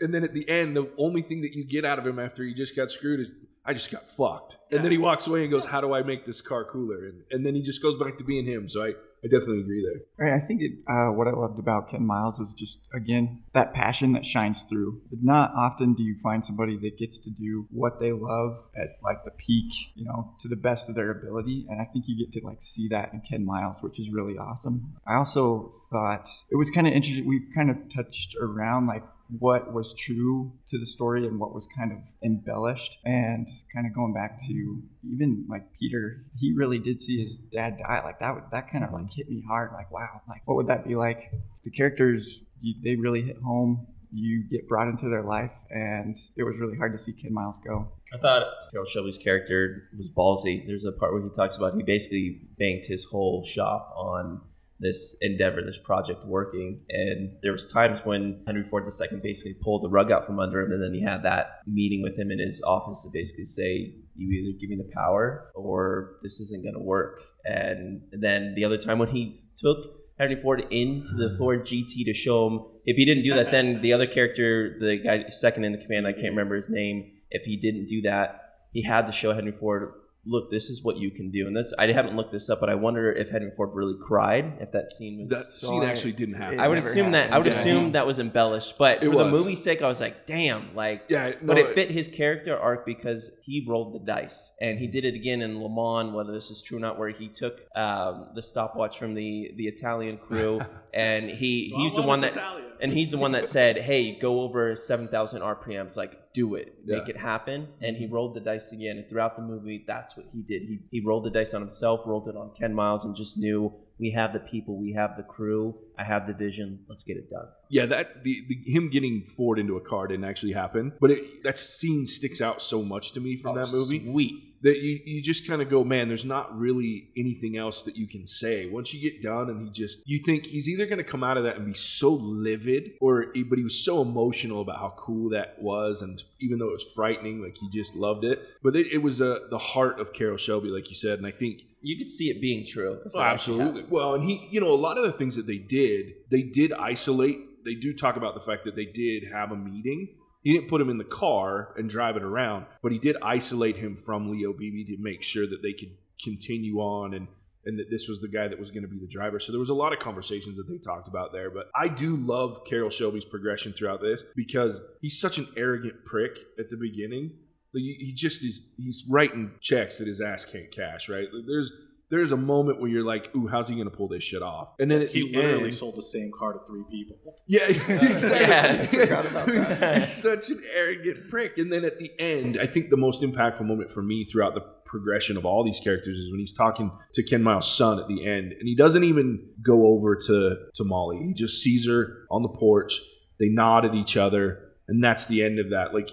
and 0.00 0.12
then 0.12 0.24
at 0.24 0.34
the 0.34 0.46
end 0.48 0.76
the 0.76 0.90
only 0.98 1.22
thing 1.22 1.40
that 1.42 1.54
you 1.54 1.64
get 1.64 1.84
out 1.86 1.98
of 2.00 2.06
him 2.06 2.18
after 2.18 2.42
he 2.44 2.52
just 2.52 2.74
got 2.76 2.90
screwed 2.90 3.20
is 3.20 3.30
i 3.64 3.72
just 3.72 3.90
got 3.90 4.08
fucked 4.10 4.58
and 4.70 4.84
then 4.84 4.90
he 4.90 4.98
walks 4.98 5.26
away 5.26 5.42
and 5.42 5.50
goes 5.52 5.64
how 5.64 5.80
do 5.80 5.92
i 5.94 6.02
make 6.02 6.24
this 6.24 6.40
car 6.40 6.64
cooler 6.64 7.06
and, 7.06 7.22
and 7.30 7.44
then 7.46 7.54
he 7.54 7.62
just 7.62 7.82
goes 7.82 7.96
back 7.98 8.18
to 8.18 8.24
being 8.24 8.44
him 8.46 8.68
so 8.68 8.82
i 8.82 8.88
i 8.88 9.28
definitely 9.30 9.60
agree 9.60 9.84
there 9.84 10.02
Right. 10.18 10.32
I 10.34 10.40
think 10.44 10.60
it, 10.62 10.72
uh, 10.86 11.08
what 11.08 11.26
I 11.26 11.32
loved 11.32 11.58
about 11.58 11.88
Ken 11.90 12.04
Miles 12.06 12.38
is 12.38 12.52
just 12.52 12.86
again 12.94 13.42
that 13.54 13.72
passion 13.74 14.12
that 14.12 14.24
shines 14.24 14.62
through. 14.62 15.00
Not 15.22 15.52
often 15.56 15.94
do 15.94 16.02
you 16.04 16.16
find 16.22 16.44
somebody 16.44 16.76
that 16.78 16.96
gets 16.98 17.18
to 17.20 17.30
do 17.30 17.66
what 17.70 17.98
they 17.98 18.12
love 18.12 18.52
at 18.76 18.98
like 19.02 19.24
the 19.24 19.30
peak, 19.32 19.72
you 19.94 20.04
know, 20.04 20.32
to 20.42 20.48
the 20.48 20.56
best 20.56 20.88
of 20.88 20.94
their 20.94 21.10
ability, 21.10 21.66
and 21.68 21.80
I 21.80 21.84
think 21.86 22.04
you 22.06 22.16
get 22.24 22.32
to 22.38 22.46
like 22.46 22.62
see 22.62 22.88
that 22.88 23.12
in 23.12 23.20
Ken 23.20 23.44
Miles, 23.44 23.82
which 23.82 23.98
is 23.98 24.10
really 24.10 24.36
awesome. 24.38 24.94
I 25.06 25.14
also 25.16 25.72
thought 25.90 26.28
it 26.50 26.56
was 26.56 26.70
kind 26.70 26.86
of 26.86 26.92
interesting. 26.92 27.26
We 27.26 27.42
kind 27.54 27.70
of 27.70 27.76
touched 27.92 28.36
around 28.40 28.86
like 28.86 29.02
what 29.38 29.72
was 29.72 29.94
true 29.94 30.52
to 30.68 30.78
the 30.78 30.86
story 30.86 31.26
and 31.26 31.38
what 31.38 31.54
was 31.54 31.66
kind 31.76 31.92
of 31.92 31.98
embellished. 32.22 32.98
And 33.04 33.48
kind 33.74 33.86
of 33.86 33.94
going 33.94 34.12
back 34.12 34.40
to 34.46 34.82
even 35.10 35.46
like 35.48 35.72
peter 35.78 36.24
he 36.38 36.52
really 36.56 36.78
did 36.78 37.00
see 37.00 37.20
his 37.20 37.38
dad 37.38 37.78
die. 37.78 38.02
Like 38.04 38.18
that 38.20 38.50
that 38.50 38.70
kind 38.70 38.84
of 38.84 38.92
like 38.92 39.10
hit 39.12 39.28
me 39.28 39.42
hard. 39.46 39.70
Like 39.72 39.90
wow 39.90 40.20
like 40.28 40.42
what 40.44 40.56
would 40.56 40.68
that 40.68 40.86
be 40.86 40.94
like? 40.94 41.30
The 41.64 41.70
characters 41.70 42.42
they 42.82 42.96
really 42.96 43.22
hit 43.22 43.36
home. 43.38 43.86
You 44.14 44.44
get 44.50 44.68
brought 44.68 44.88
into 44.88 45.08
their 45.08 45.22
life 45.22 45.54
and 45.70 46.14
it 46.36 46.42
was 46.42 46.58
really 46.58 46.76
hard 46.76 46.92
to 46.92 46.98
see 46.98 47.14
ken 47.14 47.32
miles 47.32 47.58
go. 47.60 47.88
I 48.12 48.18
thought 48.18 48.42
Carroll 48.70 48.86
Shelby's 48.86 49.16
character 49.16 49.84
was 49.96 50.10
ballsy. 50.10 50.66
There's 50.66 50.84
a 50.84 50.92
part 50.92 51.14
where 51.14 51.22
he 51.22 51.30
talks 51.30 51.56
about 51.56 51.74
he 51.74 51.82
basically 51.82 52.42
banked 52.58 52.84
his 52.84 53.04
whole 53.04 53.42
shop 53.42 53.94
on 53.96 54.42
this 54.82 55.16
endeavor, 55.20 55.62
this 55.64 55.78
project 55.78 56.26
working. 56.26 56.80
And 56.90 57.36
there 57.42 57.52
was 57.52 57.66
times 57.66 58.00
when 58.04 58.42
Henry 58.46 58.64
Ford 58.64 58.84
II 58.84 59.20
basically 59.22 59.54
pulled 59.62 59.84
the 59.84 59.88
rug 59.88 60.10
out 60.10 60.26
from 60.26 60.38
under 60.38 60.60
him, 60.60 60.72
and 60.72 60.82
then 60.82 60.92
he 60.92 61.02
had 61.02 61.22
that 61.22 61.60
meeting 61.66 62.02
with 62.02 62.18
him 62.18 62.30
in 62.30 62.38
his 62.38 62.62
office 62.66 63.02
to 63.04 63.10
basically 63.12 63.44
say, 63.44 63.94
"You 64.14 64.28
either 64.30 64.58
give 64.60 64.70
me 64.70 64.76
the 64.76 64.92
power, 64.92 65.50
or 65.54 66.18
this 66.22 66.40
isn't 66.40 66.62
going 66.62 66.74
to 66.74 66.80
work." 66.80 67.20
And 67.44 68.02
then 68.12 68.54
the 68.54 68.64
other 68.64 68.76
time 68.76 68.98
when 68.98 69.08
he 69.08 69.44
took 69.56 69.78
Henry 70.18 70.40
Ford 70.42 70.66
into 70.70 71.14
the 71.14 71.36
Ford 71.38 71.64
GT 71.64 72.04
to 72.04 72.12
show 72.12 72.48
him 72.48 72.60
if 72.84 72.96
he 72.96 73.04
didn't 73.04 73.22
do 73.22 73.34
that, 73.34 73.50
then 73.50 73.80
the 73.80 73.92
other 73.92 74.06
character, 74.06 74.76
the 74.80 74.96
guy 74.96 75.28
second 75.28 75.64
in 75.64 75.72
the 75.72 75.78
command, 75.78 76.06
I 76.06 76.12
can't 76.12 76.30
remember 76.30 76.56
his 76.56 76.68
name. 76.68 77.12
If 77.30 77.44
he 77.44 77.56
didn't 77.56 77.86
do 77.86 78.02
that, 78.02 78.40
he 78.72 78.82
had 78.82 79.06
to 79.06 79.12
show 79.12 79.32
Henry 79.32 79.52
Ford 79.52 79.92
look, 80.24 80.50
this 80.50 80.70
is 80.70 80.82
what 80.84 80.96
you 80.98 81.10
can 81.10 81.30
do. 81.30 81.46
And 81.46 81.56
that's 81.56 81.72
I 81.78 81.90
haven't 81.92 82.14
looked 82.16 82.30
this 82.32 82.48
up, 82.48 82.60
but 82.60 82.68
I 82.70 82.74
wonder 82.76 83.10
if 83.12 83.30
Henry 83.30 83.50
Ford 83.56 83.70
really 83.74 83.96
cried 84.00 84.58
if 84.60 84.70
that 84.72 84.90
scene 84.90 85.20
was. 85.22 85.30
That 85.30 85.44
So 85.46 85.68
scene 85.68 85.82
I- 85.82 85.86
actually 85.90 86.12
didn't 86.12 86.34
happen. 86.36 86.60
I 86.60 86.68
would 86.68 86.76
never 86.76 86.88
assume 86.88 87.10
that 87.12 87.32
I 87.32 87.38
would. 87.38 87.46
Yeah. 87.46 87.52
assume 87.52 87.92
that 87.92 88.06
was 88.06 88.18
embellished, 88.18 88.76
but 88.78 89.02
It 89.02 89.10
for 89.10 89.24
the 89.24 89.30
movie's 89.30 89.62
sake, 89.62 89.82
I 89.82 89.88
was 89.88 90.00
like, 90.00 90.26
damn, 90.26 90.74
like. 90.76 91.04
yeah, 91.08 91.32
but 91.42 91.56
no, 91.56 91.60
it 91.62 91.74
fit 91.74 91.90
his 91.90 92.08
character 92.08 92.56
arc 92.56 92.86
because 92.86 93.30
he 93.42 93.64
rolled 93.68 93.94
the 93.94 93.98
dice, 94.06 94.52
and 94.60 94.78
he 94.78 94.86
did 94.86 95.04
it 95.04 95.14
again 95.14 95.42
in 95.42 95.60
Le 95.60 95.68
Mans. 95.68 96.14
Whether 96.14 96.32
this 96.32 96.50
is 96.50 96.62
true 96.62 96.78
or 96.78 96.80
not, 96.80 96.98
where 96.98 97.08
he 97.10 97.28
took 97.28 97.60
um, 97.76 98.28
the 98.34 98.42
stopwatch 98.42 98.98
from 98.98 99.14
the 99.14 99.50
the 99.56 99.66
Italian 99.66 100.18
crew, 100.18 100.60
and 100.94 101.30
he 101.30 101.72
he's 101.76 101.94
the 101.96 102.02
one 102.02 102.20
that 102.20 102.32
Italian. 102.36 102.66
and 102.80 102.92
he's 102.92 103.10
the 103.10 103.18
one 103.18 103.32
that 103.32 103.48
said, 103.48 103.78
"Hey, 103.78 104.16
go 104.18 104.40
over 104.42 104.76
seven 104.76 105.08
thousand 105.08 105.42
RPMs. 105.42 105.96
Like, 105.96 106.32
do 106.32 106.54
it, 106.54 106.74
make 106.84 107.08
Yeah. 107.08 107.14
it 107.14 107.16
happen." 107.16 107.68
And 107.80 107.96
he 107.96 108.06
rolled 108.06 108.34
the 108.34 108.40
dice 108.40 108.70
again. 108.72 108.98
And 108.98 109.08
throughout 109.08 109.36
the 109.36 109.42
movie, 109.42 109.84
that's 109.86 110.11
what 110.16 110.26
he 110.32 110.42
did. 110.42 110.62
He 110.62 110.80
he 110.90 111.00
rolled 111.00 111.24
the 111.24 111.30
dice 111.30 111.54
on 111.54 111.60
himself, 111.60 112.00
rolled 112.06 112.28
it 112.28 112.36
on 112.36 112.50
Ken 112.58 112.74
Miles, 112.74 113.04
and 113.04 113.14
just 113.14 113.38
knew 113.38 113.72
we 113.98 114.10
have 114.10 114.32
the 114.32 114.40
people, 114.40 114.76
we 114.76 114.92
have 114.94 115.16
the 115.16 115.22
crew, 115.22 115.76
I 115.98 116.04
have 116.04 116.26
the 116.26 116.34
vision. 116.34 116.80
Let's 116.88 117.04
get 117.04 117.16
it 117.16 117.28
done. 117.30 117.46
yeah, 117.70 117.86
that 117.86 118.24
the, 118.24 118.44
the 118.48 118.70
him 118.70 118.90
getting 118.90 119.22
Ford 119.36 119.58
into 119.58 119.76
a 119.76 119.80
car 119.80 120.06
didn't 120.06 120.24
actually 120.24 120.52
happen, 120.52 120.92
but 121.00 121.10
it, 121.10 121.42
that 121.44 121.58
scene 121.58 122.06
sticks 122.06 122.40
out 122.40 122.60
so 122.60 122.82
much 122.82 123.12
to 123.12 123.20
me 123.20 123.36
from 123.36 123.56
that 123.56 123.70
movie. 123.72 124.04
Oh, 124.06 124.12
sweet. 124.12 124.51
That 124.62 124.78
you, 124.78 125.00
you 125.04 125.22
just 125.22 125.46
kind 125.46 125.60
of 125.60 125.68
go, 125.68 125.82
man, 125.82 126.06
there's 126.06 126.24
not 126.24 126.56
really 126.56 127.08
anything 127.16 127.56
else 127.56 127.82
that 127.82 127.96
you 127.96 128.06
can 128.06 128.26
say. 128.28 128.68
Once 128.68 128.94
you 128.94 129.00
get 129.00 129.20
done 129.20 129.50
and 129.50 129.60
he 129.60 129.70
just, 129.70 129.98
you 130.06 130.20
think 130.20 130.46
he's 130.46 130.68
either 130.68 130.86
going 130.86 130.98
to 130.98 131.04
come 131.04 131.24
out 131.24 131.36
of 131.36 131.42
that 131.44 131.56
and 131.56 131.66
be 131.66 131.74
so 131.74 132.12
livid 132.12 132.92
or, 133.00 133.26
but 133.48 133.58
he 133.58 133.64
was 133.64 133.84
so 133.84 134.02
emotional 134.02 134.60
about 134.60 134.78
how 134.78 134.94
cool 134.96 135.30
that 135.30 135.60
was. 135.60 136.02
And 136.02 136.22
even 136.40 136.58
though 136.58 136.68
it 136.68 136.72
was 136.72 136.86
frightening, 136.94 137.42
like 137.42 137.56
he 137.56 137.68
just 137.70 137.96
loved 137.96 138.24
it. 138.24 138.38
But 138.62 138.76
it, 138.76 138.92
it 138.92 138.98
was 138.98 139.20
uh, 139.20 139.40
the 139.50 139.58
heart 139.58 139.98
of 139.98 140.12
Carroll 140.12 140.36
Shelby, 140.36 140.68
like 140.68 140.88
you 140.88 140.94
said. 140.94 141.18
And 141.18 141.26
I 141.26 141.32
think 141.32 141.62
You 141.82 141.98
could 141.98 142.08
see 142.08 142.30
it 142.30 142.40
being 142.40 142.64
true. 142.64 143.00
Oh, 143.12 143.20
absolutely. 143.20 143.84
Well, 143.90 144.14
and 144.14 144.22
he, 144.22 144.48
you 144.50 144.60
know, 144.60 144.70
a 144.70 144.74
lot 144.76 144.96
of 144.96 145.04
the 145.04 145.12
things 145.12 145.36
that 145.36 145.46
they 145.46 145.58
did, 145.58 146.12
they 146.30 146.42
did 146.42 146.72
isolate. 146.72 147.64
They 147.64 147.74
do 147.74 147.92
talk 147.92 148.16
about 148.16 148.34
the 148.34 148.40
fact 148.40 148.64
that 148.64 148.76
they 148.76 148.86
did 148.86 149.24
have 149.32 149.50
a 149.50 149.56
meeting. 149.56 150.14
He 150.42 150.52
didn't 150.52 150.68
put 150.68 150.80
him 150.80 150.90
in 150.90 150.98
the 150.98 151.04
car 151.04 151.74
and 151.76 151.88
drive 151.88 152.16
it 152.16 152.22
around, 152.22 152.66
but 152.82 152.92
he 152.92 152.98
did 152.98 153.16
isolate 153.22 153.76
him 153.76 153.96
from 153.96 154.30
Leo 154.30 154.52
Beebe 154.52 154.84
to 154.84 155.00
make 155.00 155.22
sure 155.22 155.46
that 155.46 155.62
they 155.62 155.72
could 155.72 155.96
continue 156.22 156.78
on 156.78 157.14
and 157.14 157.28
and 157.64 157.78
that 157.78 157.90
this 157.90 158.08
was 158.08 158.20
the 158.20 158.28
guy 158.28 158.48
that 158.48 158.58
was 158.58 158.70
going 158.70 158.82
to 158.82 158.88
be 158.88 158.98
the 158.98 159.06
driver. 159.06 159.38
So 159.38 159.52
there 159.52 159.58
was 159.58 159.68
a 159.68 159.74
lot 159.74 159.92
of 159.92 160.00
conversations 160.00 160.56
that 160.56 160.68
they 160.68 160.78
talked 160.78 161.06
about 161.06 161.32
there. 161.32 161.48
But 161.50 161.70
I 161.76 161.88
do 161.88 162.16
love 162.16 162.64
Carroll 162.66 162.90
Shelby's 162.90 163.24
progression 163.24 163.72
throughout 163.72 164.00
this 164.00 164.24
because 164.34 164.80
he's 165.00 165.20
such 165.20 165.38
an 165.38 165.46
arrogant 165.56 166.04
prick 166.04 166.38
at 166.58 166.70
the 166.70 166.76
beginning. 166.76 167.30
He 167.72 168.12
just 168.14 168.44
is. 168.44 168.62
He's 168.76 169.04
writing 169.08 169.52
checks 169.60 169.98
that 169.98 170.08
his 170.08 170.20
ass 170.20 170.44
can't 170.44 170.70
cash. 170.70 171.08
Right? 171.08 171.28
There's 171.46 171.70
there's 172.12 172.30
a 172.30 172.36
moment 172.36 172.80
where 172.80 172.88
you're 172.90 173.04
like, 173.04 173.34
"Ooh, 173.34 173.48
how's 173.48 173.66
he 173.68 173.74
going 173.74 173.90
to 173.90 173.96
pull 173.96 174.06
this 174.06 174.22
shit 174.22 174.42
off?" 174.42 174.74
And 174.78 174.88
then 174.90 175.02
at 175.02 175.08
He 175.10 175.22
the 175.32 175.36
literally 175.38 175.64
end, 175.64 175.74
sold 175.74 175.96
the 175.96 176.02
same 176.02 176.30
car 176.38 176.52
to 176.52 176.58
three 176.60 176.84
people. 176.88 177.16
yeah, 177.48 177.64
exactly. 177.66 178.40
Yeah, 178.40 178.82
I 178.82 178.86
forgot 179.06 179.26
about 179.26 179.46
that. 179.48 179.96
He's 179.96 180.08
such 180.12 180.50
an 180.50 180.62
arrogant 180.74 181.30
prick. 181.30 181.58
And 181.58 181.72
then 181.72 181.84
at 181.84 181.98
the 181.98 182.10
end, 182.20 182.58
I 182.60 182.66
think 182.66 182.90
the 182.90 182.96
most 182.96 183.22
impactful 183.22 183.64
moment 183.66 183.90
for 183.90 184.02
me 184.02 184.24
throughout 184.24 184.54
the 184.54 184.60
progression 184.84 185.38
of 185.38 185.46
all 185.46 185.64
these 185.64 185.80
characters 185.80 186.18
is 186.18 186.30
when 186.30 186.38
he's 186.38 186.52
talking 186.52 186.92
to 187.14 187.22
Ken 187.22 187.42
Miles' 187.42 187.74
son 187.74 187.98
at 187.98 188.08
the 188.08 188.26
end, 188.26 188.52
and 188.52 188.62
he 188.68 188.76
doesn't 188.76 189.04
even 189.04 189.48
go 189.64 189.86
over 189.86 190.14
to 190.16 190.56
to 190.74 190.84
Molly. 190.84 191.18
He 191.26 191.32
just 191.34 191.62
sees 191.62 191.86
her 191.88 192.26
on 192.30 192.42
the 192.42 192.50
porch. 192.50 193.00
They 193.40 193.48
nod 193.48 193.86
at 193.86 193.94
each 193.94 194.16
other, 194.18 194.58
and 194.86 195.02
that's 195.02 195.24
the 195.26 195.42
end 195.42 195.58
of 195.58 195.70
that. 195.70 195.94
Like 195.94 196.10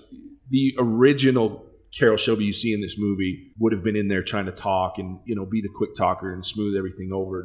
the 0.50 0.76
original 0.80 1.66
Carroll 1.92 2.18
Shelby 2.18 2.46
you 2.46 2.54
see 2.54 2.74
in 2.74 2.82
this 2.82 2.98
movie 2.98 3.52
would 3.58 3.74
have 3.74 3.84
been 3.84 3.96
in 3.96 4.08
there 4.08 4.24
trying 4.24 4.46
to 4.46 4.52
talk 4.52 4.98
and 4.98 5.20
you 5.26 5.36
know 5.36 5.46
be 5.46 5.62
the 5.62 5.70
quick 5.74 5.96
talker 5.96 6.32
and 6.34 6.46
smooth 6.46 6.78
everything 6.78 7.12
over. 7.12 7.44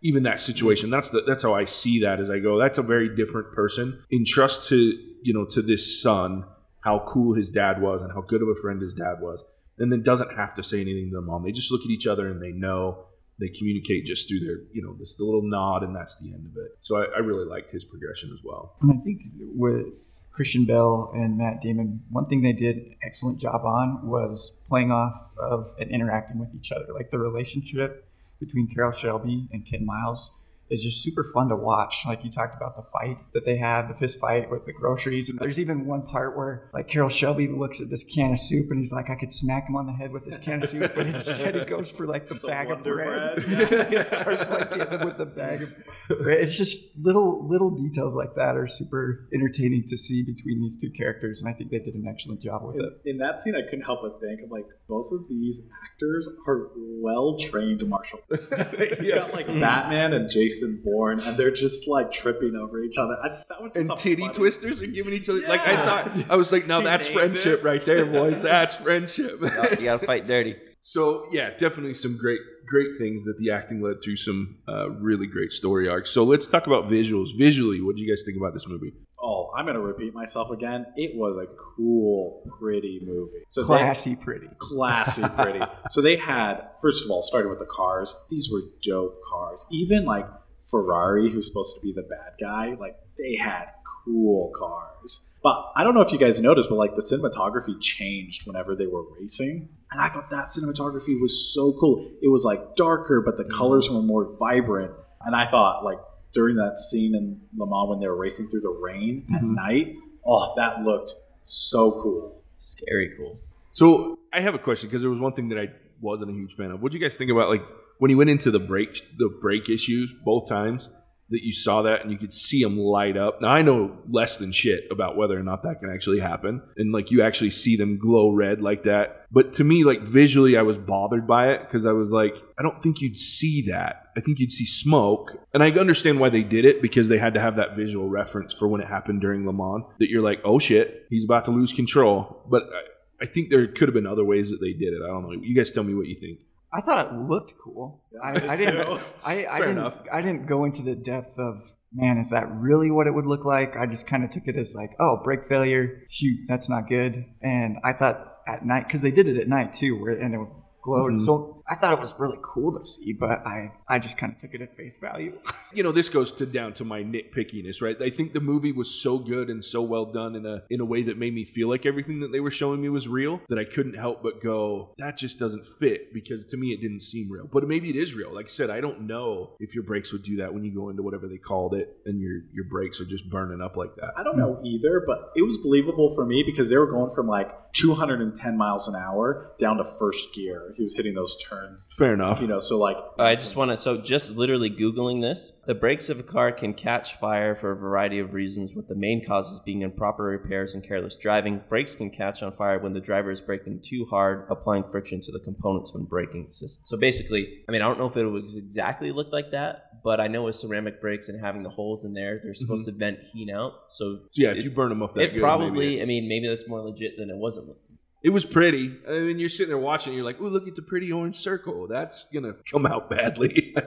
Even 0.00 0.22
that 0.24 0.40
situation, 0.40 0.90
that's 0.90 1.10
the 1.10 1.22
that's 1.26 1.42
how 1.42 1.54
I 1.54 1.64
see 1.64 2.00
that 2.00 2.18
as 2.18 2.30
I 2.30 2.38
go. 2.38 2.58
That's 2.58 2.78
a 2.78 2.82
very 2.82 3.14
different 3.14 3.52
person. 3.52 4.02
In 4.10 4.24
trust 4.24 4.68
to 4.70 4.76
you 5.22 5.32
know 5.32 5.44
to 5.46 5.62
this 5.62 6.02
son, 6.02 6.44
how 6.80 7.04
cool 7.06 7.34
his 7.34 7.48
dad 7.48 7.80
was 7.80 8.02
and 8.02 8.12
how 8.12 8.22
good 8.22 8.42
of 8.42 8.48
a 8.48 8.60
friend 8.60 8.80
his 8.80 8.94
dad 8.94 9.20
was, 9.20 9.44
and 9.78 9.92
then 9.92 10.02
doesn't 10.02 10.36
have 10.36 10.54
to 10.54 10.62
say 10.62 10.80
anything 10.80 11.10
to 11.10 11.16
the 11.16 11.22
mom. 11.22 11.44
They 11.44 11.52
just 11.52 11.70
look 11.70 11.82
at 11.82 11.90
each 11.90 12.06
other 12.06 12.28
and 12.28 12.42
they 12.42 12.52
know. 12.52 13.06
They 13.40 13.48
communicate 13.48 14.04
just 14.04 14.28
through 14.28 14.40
their, 14.40 14.58
you 14.72 14.82
know, 14.82 14.94
the 14.94 15.24
little 15.24 15.42
nod, 15.42 15.82
and 15.82 15.96
that's 15.96 16.16
the 16.16 16.32
end 16.32 16.46
of 16.46 16.56
it. 16.56 16.78
So 16.82 16.96
I, 16.96 17.06
I 17.16 17.18
really 17.18 17.46
liked 17.46 17.70
his 17.70 17.84
progression 17.84 18.30
as 18.32 18.40
well. 18.44 18.76
And 18.82 18.92
I 18.92 19.02
think 19.02 19.22
with 19.38 20.21
Christian 20.32 20.64
Bale 20.64 21.12
and 21.14 21.36
Matt 21.36 21.60
Damon, 21.60 22.02
one 22.10 22.26
thing 22.26 22.42
they 22.42 22.54
did 22.54 22.76
an 22.76 22.96
excellent 23.04 23.38
job 23.38 23.64
on 23.64 24.06
was 24.06 24.60
playing 24.66 24.90
off 24.90 25.28
of 25.36 25.74
and 25.78 25.90
interacting 25.90 26.38
with 26.38 26.54
each 26.54 26.72
other. 26.72 26.86
Like 26.92 27.10
the 27.10 27.18
relationship 27.18 28.08
between 28.40 28.66
Carroll 28.66 28.92
Shelby 28.92 29.46
and 29.52 29.66
Ken 29.66 29.84
Miles 29.84 30.30
is 30.72 30.82
just 30.82 31.02
super 31.02 31.24
fun 31.34 31.48
to 31.48 31.56
watch. 31.56 32.02
Like 32.06 32.24
you 32.24 32.30
talked 32.30 32.56
about 32.56 32.76
the 32.76 32.84
fight 32.92 33.18
that 33.34 33.44
they 33.44 33.56
have, 33.58 33.88
the 33.88 33.94
fist 33.94 34.18
fight 34.18 34.50
with 34.50 34.64
the 34.64 34.72
groceries. 34.72 35.28
And 35.28 35.38
there's 35.38 35.60
even 35.60 35.86
one 35.86 36.02
part 36.02 36.36
where 36.36 36.70
like 36.72 36.88
Carroll 36.88 37.10
Shelby 37.10 37.48
looks 37.48 37.80
at 37.80 37.90
this 37.90 38.02
can 38.04 38.32
of 38.32 38.40
soup 38.40 38.70
and 38.70 38.78
he's 38.78 38.92
like, 38.92 39.10
I 39.10 39.14
could 39.16 39.30
smack 39.30 39.68
him 39.68 39.76
on 39.76 39.86
the 39.86 39.92
head 39.92 40.12
with 40.12 40.24
this 40.24 40.38
can 40.38 40.62
of 40.62 40.70
soup, 40.70 40.92
but 40.94 41.06
instead 41.06 41.54
he 41.54 41.64
goes 41.64 41.90
for 41.90 42.06
like 42.06 42.26
the, 42.26 42.34
bag 42.36 42.70
of 42.70 42.82
bread. 42.82 43.36
Bread. 43.36 43.92
it 43.92 44.06
starts 44.06 44.50
like 44.50 44.70
the, 44.70 45.02
with 45.04 45.18
the 45.18 45.26
bag 45.26 45.62
of 45.62 45.74
bread. 46.18 46.38
It's 46.42 46.56
just 46.56 46.82
little 46.98 47.46
little 47.46 47.70
details 47.70 48.14
like 48.14 48.34
that 48.36 48.56
are 48.56 48.66
super 48.66 49.28
entertaining 49.34 49.84
to 49.88 49.96
see 49.96 50.22
between 50.22 50.60
these 50.60 50.76
two 50.76 50.90
characters, 50.90 51.40
and 51.40 51.48
I 51.48 51.56
think 51.56 51.70
they 51.70 51.78
did 51.78 51.94
an 51.94 52.06
excellent 52.08 52.40
job 52.40 52.62
with 52.64 52.76
In, 52.76 52.84
it. 52.84 53.10
in 53.10 53.18
that 53.18 53.40
scene, 53.40 53.54
I 53.54 53.62
couldn't 53.62 53.84
help 53.84 54.02
but 54.02 54.20
think, 54.20 54.40
I'm 54.42 54.50
like, 54.50 54.66
both 54.88 55.12
of 55.12 55.28
these 55.28 55.60
actors 55.84 56.28
are 56.48 56.70
well 56.76 57.36
trained 57.38 57.86
martial 57.86 58.20
artists. 58.30 58.52
You 59.02 59.14
got 59.14 59.32
like 59.32 59.46
Batman 59.46 60.12
and 60.12 60.30
Jason 60.30 60.61
Bourne, 60.84 61.20
and 61.20 61.36
they're 61.36 61.50
just 61.50 61.88
like 61.88 62.12
tripping 62.12 62.54
over 62.56 62.82
each 62.82 62.96
other. 62.98 63.16
I, 63.22 63.28
that 63.48 63.62
was 63.62 63.72
just 63.74 63.88
and 63.90 63.98
titty 63.98 64.22
funny- 64.22 64.34
twisters 64.34 64.82
are 64.82 64.86
giving 64.86 65.12
each 65.14 65.28
other 65.28 65.40
like 65.48 65.60
I 65.66 65.76
thought 65.76 66.30
I 66.30 66.36
was 66.36 66.52
like, 66.52 66.66
now 66.66 66.78
He 66.78 66.84
that's 66.84 67.08
friendship 67.08 67.60
it. 67.60 67.64
right 67.64 67.84
there, 67.84 68.06
boys. 68.06 68.42
That's 68.42 68.74
friendship. 68.76 69.40
You 69.40 69.48
gotta- 69.50 69.76
you 69.76 69.84
gotta 69.84 70.06
fight 70.06 70.26
dirty. 70.26 70.56
so 70.82 71.26
yeah, 71.30 71.50
definitely 71.56 71.94
some 71.94 72.16
great 72.16 72.40
great 72.66 72.96
things 72.96 73.24
that 73.24 73.36
the 73.38 73.50
acting 73.50 73.82
led 73.82 73.96
to 74.02 74.16
some 74.16 74.58
uh, 74.68 74.88
really 74.90 75.26
great 75.26 75.52
story 75.52 75.88
arcs. 75.88 76.10
So 76.10 76.24
let's 76.24 76.46
talk 76.48 76.66
about 76.66 76.84
visuals. 76.88 77.28
Visually, 77.36 77.80
what 77.82 77.96
do 77.96 78.02
you 78.02 78.08
guys 78.10 78.22
think 78.24 78.36
about 78.38 78.52
this 78.54 78.66
movie? 78.66 78.92
Oh, 79.24 79.50
I'm 79.56 79.66
gonna 79.66 79.80
repeat 79.80 80.14
myself 80.14 80.50
again. 80.50 80.86
It 80.96 81.12
was 81.14 81.36
a 81.36 81.46
cool, 81.86 82.42
pretty 82.58 83.00
movie. 83.04 83.44
So 83.50 83.60
they- 83.62 83.66
Classy, 83.66 84.16
pretty. 84.16 84.48
classy 84.58 85.22
pretty. 85.36 85.60
so 85.90 86.00
they 86.00 86.16
had 86.16 86.68
first 86.80 87.04
of 87.04 87.10
all 87.10 87.22
started 87.22 87.48
with 87.48 87.58
the 87.60 87.66
cars. 87.66 88.16
These 88.30 88.50
were 88.50 88.62
dope 88.82 89.14
cars. 89.30 89.64
Even 89.70 90.04
like 90.04 90.26
Ferrari, 90.70 91.30
who's 91.30 91.46
supposed 91.46 91.74
to 91.76 91.82
be 91.82 91.92
the 91.92 92.02
bad 92.02 92.34
guy, 92.40 92.76
like 92.78 92.96
they 93.18 93.36
had 93.36 93.66
cool 94.04 94.52
cars. 94.56 95.38
But 95.42 95.72
I 95.74 95.82
don't 95.82 95.94
know 95.94 96.00
if 96.00 96.12
you 96.12 96.18
guys 96.18 96.40
noticed, 96.40 96.68
but 96.68 96.76
like 96.76 96.94
the 96.94 97.02
cinematography 97.02 97.80
changed 97.80 98.46
whenever 98.46 98.76
they 98.76 98.86
were 98.86 99.04
racing. 99.18 99.68
And 99.90 100.00
I 100.00 100.08
thought 100.08 100.30
that 100.30 100.46
cinematography 100.46 101.20
was 101.20 101.52
so 101.52 101.72
cool. 101.72 102.08
It 102.22 102.28
was 102.28 102.44
like 102.44 102.76
darker, 102.76 103.20
but 103.20 103.36
the 103.36 103.44
colors 103.44 103.90
were 103.90 104.02
more 104.02 104.28
vibrant. 104.38 104.92
And 105.22 105.34
I 105.34 105.46
thought 105.46 105.84
like 105.84 105.98
during 106.32 106.56
that 106.56 106.78
scene 106.78 107.14
in 107.14 107.40
Le 107.56 107.66
Mans 107.66 107.90
when 107.90 107.98
they 107.98 108.06
were 108.06 108.16
racing 108.16 108.48
through 108.48 108.60
the 108.60 108.70
rain 108.80 109.26
at 109.34 109.42
mm-hmm. 109.42 109.54
night, 109.54 109.96
oh, 110.24 110.54
that 110.56 110.82
looked 110.82 111.14
so 111.44 111.92
cool. 112.02 112.42
Scary 112.58 113.12
cool. 113.18 113.38
So 113.72 114.18
I 114.32 114.40
have 114.40 114.54
a 114.54 114.58
question 114.58 114.88
because 114.88 115.02
there 115.02 115.10
was 115.10 115.20
one 115.20 115.32
thing 115.32 115.48
that 115.48 115.58
I 115.58 115.68
wasn't 116.00 116.30
a 116.30 116.34
huge 116.34 116.54
fan 116.54 116.70
of. 116.70 116.80
What 116.80 116.92
do 116.92 116.98
you 116.98 117.04
guys 117.04 117.16
think 117.16 117.30
about 117.30 117.48
like 117.48 117.62
when 117.98 118.10
he 118.10 118.14
went 118.14 118.30
into 118.30 118.50
the 118.50 118.60
break 118.60 119.02
the 119.18 119.30
brake 119.40 119.68
issues 119.68 120.12
both 120.24 120.48
times? 120.48 120.88
that 121.32 121.42
you 121.42 121.52
saw 121.52 121.82
that 121.82 122.02
and 122.02 122.12
you 122.12 122.18
could 122.18 122.32
see 122.32 122.62
them 122.62 122.78
light 122.78 123.16
up. 123.16 123.40
Now 123.40 123.48
I 123.48 123.62
know 123.62 123.98
less 124.08 124.36
than 124.36 124.52
shit 124.52 124.86
about 124.90 125.16
whether 125.16 125.38
or 125.38 125.42
not 125.42 125.62
that 125.62 125.80
can 125.80 125.90
actually 125.90 126.20
happen, 126.20 126.62
and 126.76 126.92
like 126.92 127.10
you 127.10 127.22
actually 127.22 127.50
see 127.50 127.74
them 127.74 127.98
glow 127.98 128.30
red 128.30 128.62
like 128.62 128.84
that. 128.84 129.26
But 129.32 129.54
to 129.54 129.64
me, 129.64 129.82
like 129.82 130.02
visually, 130.02 130.56
I 130.58 130.62
was 130.62 130.76
bothered 130.76 131.26
by 131.26 131.52
it 131.52 131.62
because 131.62 131.86
I 131.86 131.92
was 131.92 132.10
like, 132.10 132.36
I 132.58 132.62
don't 132.62 132.82
think 132.82 133.00
you'd 133.00 133.18
see 133.18 133.62
that. 133.62 134.10
I 134.14 134.20
think 134.20 134.38
you'd 134.38 134.52
see 134.52 134.66
smoke, 134.66 135.32
and 135.54 135.62
I 135.62 135.70
understand 135.70 136.20
why 136.20 136.28
they 136.28 136.42
did 136.42 136.66
it 136.66 136.82
because 136.82 137.08
they 137.08 137.18
had 137.18 137.34
to 137.34 137.40
have 137.40 137.56
that 137.56 137.76
visual 137.76 138.08
reference 138.08 138.52
for 138.52 138.68
when 138.68 138.82
it 138.82 138.88
happened 138.88 139.22
during 139.22 139.46
Le 139.46 139.54
Mans. 139.54 139.84
That 139.98 140.10
you're 140.10 140.22
like, 140.22 140.42
oh 140.44 140.58
shit, 140.58 141.06
he's 141.08 141.24
about 141.24 141.46
to 141.46 141.50
lose 141.50 141.72
control. 141.72 142.44
But 142.50 142.64
I, 142.64 142.82
I 143.22 143.26
think 143.26 143.48
there 143.48 143.66
could 143.68 143.88
have 143.88 143.94
been 143.94 144.06
other 144.06 144.24
ways 144.24 144.50
that 144.50 144.60
they 144.60 144.74
did 144.74 144.92
it. 144.92 145.00
I 145.02 145.06
don't 145.06 145.22
know. 145.22 145.32
You 145.32 145.54
guys 145.54 145.72
tell 145.72 145.84
me 145.84 145.94
what 145.94 146.08
you 146.08 146.16
think. 146.16 146.40
I 146.72 146.80
thought 146.80 147.06
it 147.06 147.14
looked 147.28 147.54
cool. 147.62 148.02
I, 148.22 148.30
I 148.52 148.56
didn't. 148.56 149.00
I, 149.24 149.46
I 149.46 149.58
didn't. 149.58 149.78
enough. 149.78 149.96
I 150.12 150.22
didn't 150.22 150.46
go 150.46 150.64
into 150.64 150.82
the 150.82 150.94
depth 150.94 151.38
of 151.38 151.62
man. 151.92 152.18
Is 152.18 152.30
that 152.30 152.50
really 152.50 152.90
what 152.90 153.06
it 153.06 153.10
would 153.14 153.26
look 153.26 153.44
like? 153.44 153.76
I 153.76 153.86
just 153.86 154.06
kind 154.06 154.24
of 154.24 154.30
took 154.30 154.44
it 154.46 154.56
as 154.56 154.74
like, 154.74 154.90
oh, 154.98 155.20
brake 155.22 155.46
failure. 155.48 156.02
Shoot, 156.08 156.40
that's 156.48 156.68
not 156.68 156.88
good. 156.88 157.24
And 157.42 157.76
I 157.84 157.92
thought 157.92 158.38
at 158.46 158.64
night 158.64 158.86
because 158.86 159.02
they 159.02 159.10
did 159.10 159.28
it 159.28 159.36
at 159.38 159.48
night 159.48 159.74
too, 159.74 160.00
where 160.00 160.12
and 160.12 160.34
it 160.34 160.40
glowed. 160.82 161.12
Mhm. 161.12 161.24
So 161.24 161.61
I 161.72 161.74
thought 161.74 161.94
it 161.94 162.00
was 162.00 162.14
really 162.18 162.36
cool 162.42 162.78
to 162.78 162.84
see, 162.84 163.14
but 163.14 163.46
I 163.46 163.72
I 163.88 163.98
just 163.98 164.18
kind 164.18 164.30
of 164.30 164.38
took 164.38 164.52
it 164.52 164.60
at 164.60 164.76
face 164.76 164.96
value. 164.96 165.38
you 165.72 165.82
know 165.82 165.90
this 165.90 166.10
goes 166.10 166.30
to 166.32 166.44
down 166.44 166.74
to 166.74 166.84
my 166.84 167.02
nitpickiness 167.02 167.80
right? 167.80 167.96
I 168.02 168.10
think 168.10 168.34
the 168.34 168.40
movie 168.40 168.72
was 168.72 168.90
so 168.90 169.16
good 169.16 169.48
and 169.48 169.64
so 169.64 169.80
well 169.80 170.04
done 170.04 170.36
in 170.36 170.44
a 170.44 170.64
in 170.68 170.82
a 170.82 170.84
way 170.84 171.02
that 171.04 171.16
made 171.16 171.32
me 171.32 171.46
feel 171.46 171.70
like 171.70 171.86
everything 171.86 172.20
that 172.20 172.30
they 172.30 172.40
were 172.40 172.50
showing 172.50 172.82
me 172.82 172.90
was 172.90 173.08
real 173.08 173.40
that 173.48 173.58
i 173.58 173.64
couldn't 173.64 173.94
help 173.94 174.22
but 174.22 174.42
go 174.42 174.94
that 174.98 175.16
just 175.16 175.38
doesn't 175.38 175.64
fit 175.64 176.12
because 176.12 176.44
to 176.44 176.58
me 176.58 176.72
it 176.72 176.82
didn't 176.82 177.00
seem 177.00 177.32
real. 177.32 177.48
But 177.50 177.66
maybe 177.66 177.88
it 177.88 177.96
is 177.96 178.14
real. 178.14 178.34
Like 178.34 178.46
i 178.46 178.48
said 178.48 178.68
i 178.68 178.82
don't 178.82 179.06
know 179.06 179.56
if 179.58 179.74
your 179.74 179.84
brakes 179.84 180.12
would 180.12 180.24
do 180.24 180.36
that 180.36 180.52
when 180.52 180.64
you 180.64 180.74
go 180.74 180.90
into 180.90 181.02
whatever 181.02 181.26
they 181.26 181.38
called 181.38 181.72
it 181.72 181.96
and 182.04 182.20
your 182.20 182.42
your 182.52 182.66
brakes 182.66 183.00
are 183.00 183.06
just 183.06 183.30
burning 183.30 183.62
up 183.62 183.78
like 183.78 183.94
that. 183.96 184.12
I 184.18 184.22
don't 184.22 184.36
know 184.36 184.60
either, 184.62 185.02
but 185.06 185.30
it 185.36 185.42
was 185.42 185.56
believable 185.56 186.14
for 186.14 186.26
me 186.26 186.42
because 186.44 186.68
they 186.68 186.76
were 186.76 186.90
going 186.90 187.14
from 187.14 187.28
like 187.28 187.50
210 187.72 188.56
miles 188.56 188.88
an 188.88 188.94
hour 188.94 189.52
down 189.58 189.78
to 189.78 189.84
first 189.84 190.34
gear. 190.34 190.74
He 190.76 190.82
was 190.82 190.94
hitting 190.94 191.14
those 191.14 191.36
turns, 191.42 191.61
fair 191.98 192.14
enough 192.14 192.42
you 192.42 192.48
know. 192.48 192.58
So 192.58 192.78
like, 192.78 192.96
I 193.18 193.34
just 193.34 193.56
want 193.56 193.70
to. 193.70 193.76
So, 193.76 193.98
just 193.98 194.32
literally 194.32 194.70
Googling 194.70 195.22
this, 195.22 195.52
the 195.66 195.74
brakes 195.74 196.08
of 196.08 196.18
a 196.18 196.22
car 196.22 196.52
can 196.52 196.74
catch 196.74 197.18
fire 197.18 197.54
for 197.54 197.72
a 197.72 197.76
variety 197.76 198.18
of 198.18 198.34
reasons, 198.34 198.74
with 198.74 198.88
the 198.88 198.94
main 198.94 199.24
causes 199.24 199.60
being 199.60 199.82
improper 199.82 200.24
repairs 200.24 200.74
and 200.74 200.86
careless 200.86 201.16
driving. 201.16 201.62
Brakes 201.68 201.94
can 201.94 202.10
catch 202.10 202.42
on 202.42 202.52
fire 202.52 202.78
when 202.78 202.92
the 202.92 203.00
driver 203.00 203.30
is 203.30 203.40
braking 203.40 203.80
too 203.82 204.06
hard, 204.10 204.46
applying 204.50 204.84
friction 204.84 205.20
to 205.22 205.32
the 205.32 205.40
components 205.40 205.94
when 205.94 206.04
braking. 206.04 206.46
The 206.46 206.52
system. 206.52 206.84
So, 206.84 206.96
basically, 206.96 207.62
I 207.68 207.72
mean, 207.72 207.82
I 207.82 207.86
don't 207.86 207.98
know 207.98 208.08
if 208.08 208.16
it 208.16 208.26
was 208.26 208.56
exactly 208.56 209.12
look 209.12 209.28
like 209.32 209.52
that, 209.52 210.02
but 210.02 210.20
I 210.20 210.26
know 210.26 210.42
with 210.44 210.56
ceramic 210.56 211.00
brakes 211.00 211.28
and 211.28 211.40
having 211.40 211.62
the 211.62 211.70
holes 211.70 212.04
in 212.04 212.12
there, 212.12 212.40
they're 212.42 212.54
supposed 212.54 212.88
mm-hmm. 212.88 212.98
to 212.98 213.04
vent 213.04 213.18
heat 213.32 213.50
out. 213.50 213.72
So, 213.90 214.20
So 214.32 214.42
yeah 214.42 214.50
if 214.50 214.64
you 214.64 214.70
burn 214.70 214.88
them 214.88 215.02
up 215.02 215.14
that 215.14 215.22
it 215.22 215.34
good, 215.34 215.40
probably, 215.40 215.70
maybe 215.70 216.00
it- 216.00 216.02
I 216.02 216.06
mean, 216.06 216.28
maybe 216.28 216.48
that's 216.48 216.68
more 216.68 216.80
legit 216.80 217.16
than 217.16 217.30
it 217.30 217.36
wasn't. 217.36 217.76
It 218.24 218.30
was 218.30 218.44
pretty 218.44 218.96
i 219.08 219.18
mean 219.18 219.38
you're 219.38 219.48
sitting 219.48 219.68
there 219.68 219.78
watching 219.78 220.14
you're 220.14 220.24
like 220.24 220.36
oh 220.40 220.44
look 220.44 220.68
at 220.68 220.76
the 220.76 220.82
pretty 220.82 221.10
orange 221.10 221.36
circle 221.36 221.88
that's 221.88 222.26
gonna 222.32 222.54
come 222.70 222.86
out 222.86 223.10
badly 223.10 223.74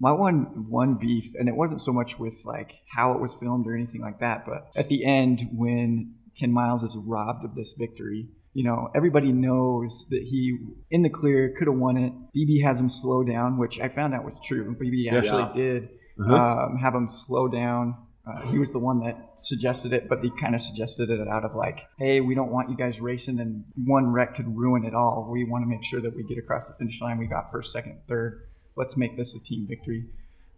My 0.00 0.10
one 0.10 0.66
one 0.68 0.94
beef, 0.94 1.32
and 1.38 1.48
it 1.48 1.54
wasn't 1.54 1.80
so 1.80 1.92
much 1.92 2.18
with 2.18 2.42
like 2.44 2.72
how 2.92 3.12
it 3.12 3.20
was 3.20 3.34
filmed 3.34 3.66
or 3.68 3.76
anything 3.76 4.00
like 4.00 4.18
that, 4.18 4.44
but 4.44 4.66
at 4.76 4.88
the 4.88 5.04
end 5.04 5.48
when 5.52 6.14
Ken 6.38 6.50
Miles 6.52 6.82
is 6.82 6.96
robbed 6.96 7.44
of 7.44 7.54
this 7.54 7.74
victory, 7.78 8.26
you 8.52 8.64
know, 8.64 8.88
everybody 8.96 9.30
knows 9.30 10.06
that 10.10 10.22
he 10.22 10.58
in 10.90 11.02
the 11.02 11.10
clear 11.10 11.54
could 11.56 11.68
have 11.68 11.76
won 11.76 11.96
it. 11.98 12.12
Beebe 12.34 12.60
has 12.62 12.80
him 12.80 12.88
slow 12.88 13.22
down, 13.22 13.58
which 13.58 13.78
I 13.78 13.88
found 13.88 14.12
out 14.12 14.24
was 14.24 14.40
true. 14.44 14.74
Beebe 14.80 15.08
actually 15.16 15.42
Yeah. 15.42 15.52
did 15.54 15.88
Uh-huh. 16.20 16.34
um, 16.34 16.76
have 16.78 16.94
him 16.94 17.06
slow 17.06 17.46
down. 17.46 17.94
Uh, 18.26 18.42
he 18.48 18.58
was 18.58 18.70
the 18.70 18.78
one 18.78 19.00
that 19.00 19.16
suggested 19.38 19.92
it, 19.92 20.08
but 20.08 20.22
he 20.22 20.30
kind 20.40 20.54
of 20.54 20.60
suggested 20.60 21.10
it 21.10 21.26
out 21.26 21.44
of 21.44 21.54
like, 21.54 21.86
hey, 21.98 22.20
we 22.20 22.34
don't 22.34 22.52
want 22.52 22.68
you 22.68 22.76
guys 22.76 23.00
racing, 23.00 23.40
and 23.40 23.64
one 23.84 24.12
wreck 24.12 24.36
could 24.36 24.56
ruin 24.56 24.84
it 24.84 24.94
all. 24.94 25.28
We 25.30 25.44
want 25.44 25.64
to 25.64 25.68
make 25.68 25.82
sure 25.82 26.00
that 26.00 26.14
we 26.14 26.22
get 26.24 26.38
across 26.38 26.68
the 26.68 26.74
finish 26.74 27.00
line. 27.00 27.18
We 27.18 27.26
got 27.26 27.50
first, 27.50 27.72
second, 27.72 28.00
third. 28.06 28.46
Let's 28.76 28.96
make 28.96 29.16
this 29.16 29.34
a 29.34 29.40
team 29.40 29.66
victory. 29.68 30.04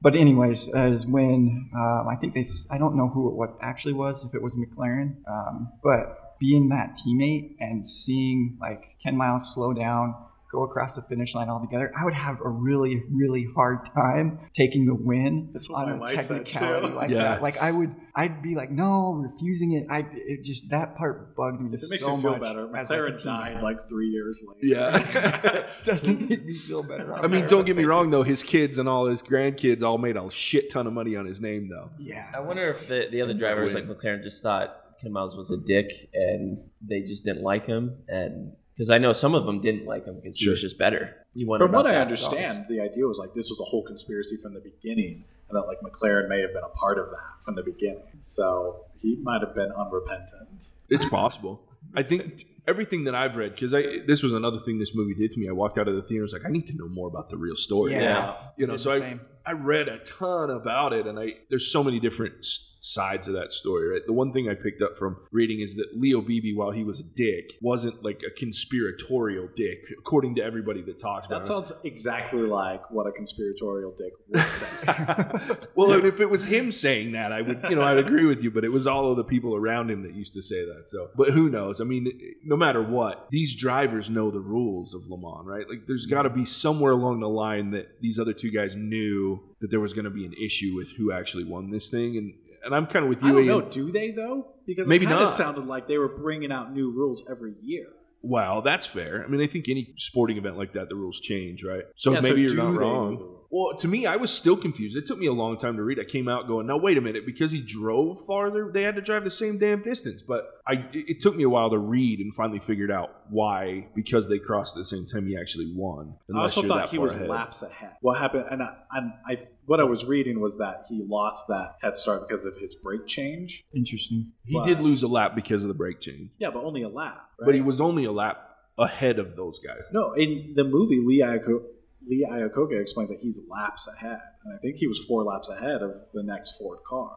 But 0.00 0.16
anyways, 0.16 0.68
as 0.74 1.06
when 1.06 1.70
um, 1.74 2.08
I 2.10 2.16
think 2.16 2.34
they, 2.34 2.44
I 2.70 2.78
don't 2.78 2.96
know 2.96 3.08
who 3.08 3.28
it 3.28 3.34
what 3.34 3.56
actually 3.62 3.94
was, 3.94 4.24
if 4.24 4.34
it 4.34 4.42
was 4.42 4.56
McLaren, 4.56 5.16
um, 5.28 5.72
but 5.82 6.36
being 6.40 6.70
that 6.70 6.98
teammate 6.98 7.54
and 7.60 7.86
seeing 7.86 8.58
like 8.60 8.96
Ken 9.00 9.16
Miles 9.16 9.54
slow 9.54 9.72
down, 9.72 10.16
go 10.52 10.62
across 10.64 10.96
the 10.96 11.02
finish 11.02 11.34
line 11.34 11.48
altogether, 11.48 11.90
I 11.98 12.04
would 12.04 12.14
have 12.14 12.40
a 12.44 12.48
really, 12.48 13.02
really 13.10 13.46
hard 13.56 13.86
time 13.86 14.38
taking 14.54 14.86
the 14.86 14.94
win 14.94 15.50
That's 15.52 15.70
on 15.70 15.90
a 15.90 15.96
wife 15.96 16.22
said, 16.26 16.44
technicality 16.46 16.92
like 16.94 17.10
Yeah. 17.10 17.18
that. 17.22 17.42
Like 17.42 17.56
I 17.62 17.72
would, 17.72 17.94
I'd 18.14 18.42
be 18.42 18.54
like, 18.54 18.70
no, 18.70 19.12
refusing 19.14 19.72
it. 19.72 19.86
I 19.90 20.06
it 20.12 20.44
just 20.44 20.68
that 20.70 20.94
part 20.96 21.34
bugged 21.34 21.60
me 21.60 21.70
if 21.74 21.82
it 21.82 21.88
makes 21.90 22.04
so 22.04 22.14
you 22.14 22.20
feel 22.22 22.32
much 22.32 22.40
better, 22.42 22.76
as, 22.76 22.90
like, 22.90 22.98
McLaren 23.00 23.22
died 23.22 23.62
like 23.62 23.78
three 23.88 24.08
years 24.08 24.44
later. 24.46 24.66
yeah 24.66 25.66
doesn't 25.84 26.28
make 26.28 26.44
me 26.44 26.52
feel 26.52 26.82
better. 26.82 27.14
I 27.14 27.26
mean, 27.26 27.46
don't 27.46 27.64
get 27.64 27.76
me 27.76 27.84
wrong 27.84 28.10
though. 28.10 28.22
His 28.22 28.42
kids 28.42 28.78
and 28.78 28.88
all 28.88 29.06
his 29.06 29.22
grandkids 29.22 29.82
all 29.82 29.98
made 29.98 30.16
a 30.16 30.30
shit 30.30 30.70
ton 30.70 30.86
of 30.86 30.92
money 30.92 31.16
on 31.16 31.24
his 31.26 31.40
name 31.40 31.68
though. 31.70 31.90
Yeah, 31.98 32.30
I 32.34 32.40
wonder 32.40 32.68
if 32.70 32.86
the, 32.86 33.08
the 33.10 33.22
other 33.22 33.34
drivers 33.34 33.72
like. 33.74 33.88
McLaren 33.88 34.22
just 34.22 34.42
thought 34.42 34.76
Ken 35.00 35.12
Miles 35.12 35.34
was 35.36 35.50
a 35.50 35.56
dick 35.66 35.90
and 36.14 36.58
they 36.86 37.00
just 37.00 37.24
didn't 37.24 37.42
like 37.42 37.66
him, 37.66 37.96
and 38.08 38.52
because 38.82 38.90
I 38.90 38.98
know 38.98 39.12
some 39.12 39.34
of 39.36 39.46
them 39.46 39.60
didn't 39.60 39.86
like 39.86 40.04
him 40.06 40.16
because 40.20 40.38
he 40.38 40.48
was 40.48 40.60
just 40.60 40.76
better. 40.76 41.14
You 41.34 41.46
wonder 41.46 41.66
From 41.66 41.72
what 41.72 41.86
I 41.86 41.92
that. 41.92 42.02
understand, 42.02 42.66
the 42.68 42.80
idea 42.80 43.06
was 43.06 43.18
like 43.18 43.32
this 43.32 43.48
was 43.48 43.60
a 43.60 43.64
whole 43.64 43.84
conspiracy 43.84 44.36
from 44.42 44.54
the 44.54 44.60
beginning, 44.60 45.24
and 45.48 45.56
that 45.56 45.62
like 45.68 45.78
McLaren 45.80 46.28
may 46.28 46.40
have 46.40 46.52
been 46.52 46.64
a 46.64 46.68
part 46.76 46.98
of 46.98 47.06
that 47.06 47.44
from 47.44 47.54
the 47.54 47.62
beginning. 47.62 48.02
So 48.18 48.86
he 49.00 49.16
might 49.22 49.40
have 49.40 49.54
been 49.54 49.70
unrepentant. 49.70 50.64
It's 50.88 51.04
possible. 51.04 51.62
I 51.96 52.02
think 52.02 52.44
everything 52.66 53.04
that 53.04 53.14
I've 53.14 53.36
read, 53.36 53.54
because 53.54 53.72
I 53.74 54.00
this 54.06 54.22
was 54.22 54.32
another 54.32 54.58
thing 54.58 54.78
this 54.78 54.94
movie 54.94 55.14
did 55.14 55.30
to 55.32 55.40
me. 55.40 55.48
I 55.48 55.52
walked 55.52 55.78
out 55.78 55.88
of 55.88 55.94
the 55.94 56.02
theater, 56.02 56.22
I 56.22 56.24
was 56.24 56.32
like, 56.32 56.44
I 56.46 56.50
need 56.50 56.66
to 56.66 56.74
know 56.76 56.88
more 56.88 57.08
about 57.08 57.28
the 57.30 57.36
real 57.36 57.56
story. 57.56 57.92
Yeah. 57.92 58.00
Yeah. 58.02 58.34
You 58.56 58.66
know, 58.66 58.72
Did 58.74 58.80
so 58.80 58.90
I 58.90 58.98
same. 58.98 59.20
I 59.46 59.52
read 59.52 59.88
a 59.88 59.98
ton 59.98 60.50
about 60.50 60.92
it, 60.92 61.06
and 61.06 61.18
I 61.18 61.34
there's 61.50 61.70
so 61.70 61.82
many 61.84 62.00
different 62.00 62.34
s- 62.40 62.68
sides 62.82 63.28
of 63.28 63.34
that 63.34 63.52
story. 63.52 63.88
Right, 63.88 64.02
the 64.04 64.12
one 64.12 64.32
thing 64.32 64.48
I 64.48 64.54
picked 64.54 64.82
up 64.82 64.98
from 64.98 65.16
reading 65.30 65.60
is 65.60 65.76
that 65.76 65.96
Leo 65.96 66.20
Beebe, 66.20 66.52
while 66.52 66.72
he 66.72 66.82
was 66.82 66.98
a 66.98 67.04
dick, 67.04 67.56
wasn't 67.62 68.02
like 68.04 68.22
a 68.26 68.30
conspiratorial 68.30 69.48
dick, 69.54 69.84
according 69.98 70.34
to 70.34 70.42
everybody 70.42 70.82
that 70.82 70.98
talks 70.98 71.26
about 71.26 71.42
That 71.42 71.44
it. 71.44 71.68
sounds 71.68 71.72
exactly 71.84 72.40
like 72.42 72.90
what 72.90 73.06
a 73.06 73.12
conspiratorial 73.12 73.94
dick 73.96 74.12
would 74.28 74.48
say. 74.48 74.86
well, 75.76 75.92
and 75.92 76.04
if 76.04 76.18
it 76.20 76.28
was 76.28 76.44
him 76.44 76.72
saying 76.72 77.12
that, 77.12 77.32
I 77.32 77.40
would, 77.40 77.64
you 77.70 77.76
know, 77.76 77.82
I'd 77.82 77.98
agree 77.98 78.26
with 78.26 78.42
you. 78.42 78.50
But 78.50 78.64
it 78.64 78.72
was 78.72 78.86
all 78.86 79.10
of 79.10 79.16
the 79.16 79.24
people 79.24 79.54
around 79.54 79.90
him 79.90 80.02
that 80.02 80.14
used 80.14 80.34
to 80.34 80.42
say 80.42 80.64
that. 80.64 80.88
So, 80.88 81.10
but 81.16 81.30
who 81.30 81.48
knows? 81.48 81.80
I 81.80 81.84
mean, 81.84 82.10
no 82.44 82.56
matter 82.56 82.82
what, 82.82 83.28
these 83.30 83.54
drivers 83.54 84.10
know 84.10 84.30
the 84.32 84.40
rules 84.40 84.94
of 84.94 85.06
Le 85.08 85.16
Mans, 85.16 85.46
right? 85.46 85.68
Like, 85.68 85.86
there's 85.86 86.06
got 86.06 86.22
to 86.22 86.30
be 86.30 86.44
somewhere 86.44 86.92
along 86.92 87.20
the 87.20 87.28
line 87.28 87.70
that 87.70 88.00
these 88.00 88.18
other 88.18 88.32
two 88.32 88.50
guys 88.50 88.74
knew 88.74 89.40
that 89.60 89.70
there 89.70 89.80
was 89.80 89.92
going 89.92 90.04
to 90.04 90.10
be 90.10 90.26
an 90.26 90.32
issue 90.32 90.74
with 90.74 90.90
who 90.90 91.12
actually 91.12 91.44
won 91.44 91.70
this 91.70 91.88
thing. 91.88 92.16
And 92.16 92.34
and 92.64 92.74
I'm 92.74 92.86
kind 92.86 93.04
of 93.04 93.08
with 93.08 93.22
you. 93.22 93.28
I 93.28 93.32
don't 93.32 93.44
Ian. 93.44 93.48
know. 93.48 93.60
Do 93.68 93.92
they 93.92 94.10
though? 94.10 94.48
Because 94.66 94.86
Maybe 94.86 95.06
it 95.06 95.08
kind 95.08 95.20
of 95.22 95.28
sounded 95.28 95.66
like 95.66 95.88
they 95.88 95.98
were 95.98 96.08
bringing 96.08 96.52
out 96.52 96.72
new 96.72 96.90
rules 96.90 97.24
every 97.30 97.54
year. 97.60 97.86
Well, 98.22 98.62
that's 98.62 98.86
fair. 98.86 99.24
I 99.24 99.28
mean, 99.28 99.40
I 99.40 99.48
think 99.48 99.68
any 99.68 99.94
sporting 99.98 100.36
event 100.36 100.56
like 100.56 100.74
that, 100.74 100.88
the 100.88 100.94
rules 100.94 101.18
change, 101.18 101.64
right? 101.64 101.82
So 101.96 102.12
Yeah, 102.12 102.20
maybe 102.20 102.46
do 102.46 102.54
you're 102.54 102.64
not 102.64 102.74
wrong. 102.74 103.38
Know 103.52 103.58
the 103.60 103.64
rules? 103.64 103.70
Well, 103.70 103.78
to 103.78 103.88
me, 103.88 104.06
I 104.06 104.16
was 104.16 104.30
still 104.32 104.56
confused. 104.56 104.96
It 104.96 105.06
took 105.06 105.18
me 105.18 105.26
a 105.26 105.32
long 105.32 105.58
time 105.58 105.76
to 105.76 105.82
read. 105.82 105.98
I 106.00 106.04
came 106.04 106.28
out 106.28 106.46
going, 106.48 106.66
"Now 106.66 106.78
wait 106.78 106.98
a 106.98 107.00
minute," 107.00 107.26
because 107.26 107.52
he 107.52 107.60
drove 107.60 108.24
farther, 108.26 108.70
they 108.72 108.82
had 108.82 108.96
to 108.96 109.02
drive 109.02 109.24
the 109.24 109.30
same 109.30 109.58
damn 109.58 109.82
distance. 109.82 110.22
But 110.22 110.44
I, 110.66 110.74
it 110.92 111.08
it 111.08 111.20
took 111.20 111.36
me 111.36 111.44
a 111.44 111.48
while 111.48 111.70
to 111.70 111.78
read 111.78 112.20
and 112.20 112.34
finally 112.34 112.58
figured 112.60 112.90
out 112.90 113.10
why. 113.30 113.88
Because 113.94 114.28
they 114.28 114.38
crossed 114.38 114.76
at 114.76 114.80
the 114.80 114.84
same 114.84 115.06
time, 115.06 115.26
he 115.26 115.36
actually 115.36 115.72
won. 115.74 116.14
I 116.34 116.40
also 116.40 116.62
thought 116.62 116.90
he 116.90 116.98
was 116.98 117.14
ahead. 117.16 117.28
laps 117.28 117.62
ahead. 117.62 117.92
What 118.00 118.18
happened? 118.18 118.46
And 118.50 118.62
I, 118.62 118.74
and 118.92 119.12
I, 119.26 119.38
what 119.66 119.80
I 119.80 119.84
was 119.84 120.04
reading 120.04 120.40
was 120.40 120.58
that 120.58 120.84
he 120.88 121.02
lost 121.06 121.46
that 121.48 121.76
head 121.82 121.96
start 121.96 122.26
because 122.26 122.44
of 122.46 122.56
his 122.56 122.74
brake 122.74 123.06
change. 123.06 123.62
interesting. 123.74 124.32
He 124.46 124.54
but- 124.54 124.66
did 124.66 124.80
lose 124.80 125.02
a 125.02 125.08
lap 125.08 125.34
because 125.34 125.62
of 125.62 125.68
the 125.68 125.74
brake 125.74 126.00
change, 126.00 126.30
Yeah, 126.38 126.50
but 126.50 126.64
only 126.64 126.82
a 126.82 126.88
lap. 126.88 127.28
Right? 127.38 127.46
but 127.46 127.54
he 127.54 127.60
was 127.60 127.80
only 127.80 128.04
a 128.04 128.12
lap 128.12 128.48
ahead 128.78 129.18
of 129.18 129.36
those 129.36 129.58
guys. 129.58 129.88
no 129.92 130.12
in 130.14 130.54
the 130.56 130.64
movie. 130.64 131.02
Lee 131.04 131.20
Iacocca, 131.20 131.62
Lee 132.08 132.26
Iacocca 132.28 132.80
explains 132.80 133.10
that 133.10 133.20
he's 133.20 133.40
laps 133.48 133.88
ahead, 133.88 134.20
and 134.44 134.54
I 134.54 134.58
think 134.58 134.76
he 134.76 134.86
was 134.86 135.04
four 135.06 135.22
laps 135.24 135.48
ahead 135.48 135.82
of 135.82 135.94
the 136.12 136.22
next 136.22 136.58
Ford 136.58 136.78
car. 136.86 137.10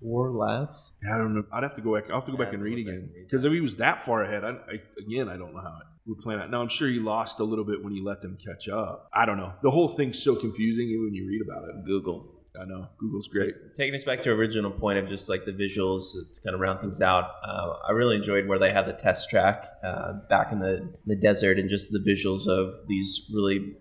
Four 0.00 0.30
laps. 0.30 0.92
I 1.12 1.18
don't 1.18 1.34
know. 1.34 1.44
I'd 1.52 1.62
have 1.62 1.74
to 1.74 1.80
go 1.80 1.94
back. 1.94 2.04
I'll 2.08 2.16
have 2.16 2.24
to 2.24 2.32
go 2.32 2.38
Yeah, 2.38 2.44
back 2.44 2.54
and 2.54 2.62
read 2.62 2.78
again 2.78 3.10
because 3.24 3.44
if 3.44 3.52
he 3.52 3.60
was 3.60 3.76
that 3.76 4.04
far 4.04 4.22
ahead, 4.22 4.44
I, 4.44 4.50
I, 4.50 4.78
again, 5.04 5.28
I 5.28 5.36
don't 5.36 5.52
know 5.54 5.60
how 5.60 5.76
it 5.80 5.86
would 6.06 6.18
plan 6.20 6.38
out. 6.40 6.50
Now 6.50 6.60
I'm 6.62 6.68
sure 6.68 6.88
he 6.88 6.98
lost 6.98 7.40
a 7.40 7.44
little 7.44 7.64
bit 7.64 7.82
when 7.82 7.92
he 7.92 8.00
let 8.00 8.22
them 8.22 8.38
catch 8.44 8.68
up. 8.68 9.08
I 9.12 9.26
don't 9.26 9.36
know. 9.38 9.52
The 9.62 9.70
whole 9.70 9.88
thing's 9.88 10.22
so 10.22 10.34
confusing 10.36 10.88
even 10.88 11.04
when 11.04 11.14
you 11.14 11.26
read 11.28 11.42
about 11.42 11.68
it. 11.68 11.84
Google. 11.84 12.28
I 12.60 12.66
know 12.66 12.86
Google's 12.98 13.28
great. 13.28 13.54
Taking 13.74 13.94
us 13.94 14.04
back 14.04 14.20
to 14.22 14.30
original 14.30 14.70
point 14.70 14.98
of 14.98 15.08
just 15.08 15.28
like 15.28 15.46
the 15.46 15.52
visuals 15.52 16.12
to 16.34 16.40
kind 16.44 16.54
of 16.54 16.60
round 16.60 16.80
things 16.80 17.00
out. 17.00 17.30
Uh, 17.42 17.74
I 17.88 17.92
really 17.92 18.14
enjoyed 18.16 18.46
where 18.46 18.58
they 18.58 18.70
had 18.70 18.86
the 18.86 18.92
test 18.92 19.30
track 19.30 19.66
uh, 19.82 20.12
back 20.28 20.52
in 20.52 20.58
the, 20.58 20.92
the 21.06 21.16
desert 21.16 21.58
and 21.58 21.68
just 21.70 21.92
the 21.92 21.98
visuals 21.98 22.46
of 22.46 22.74
these 22.88 23.30
really 23.34 23.74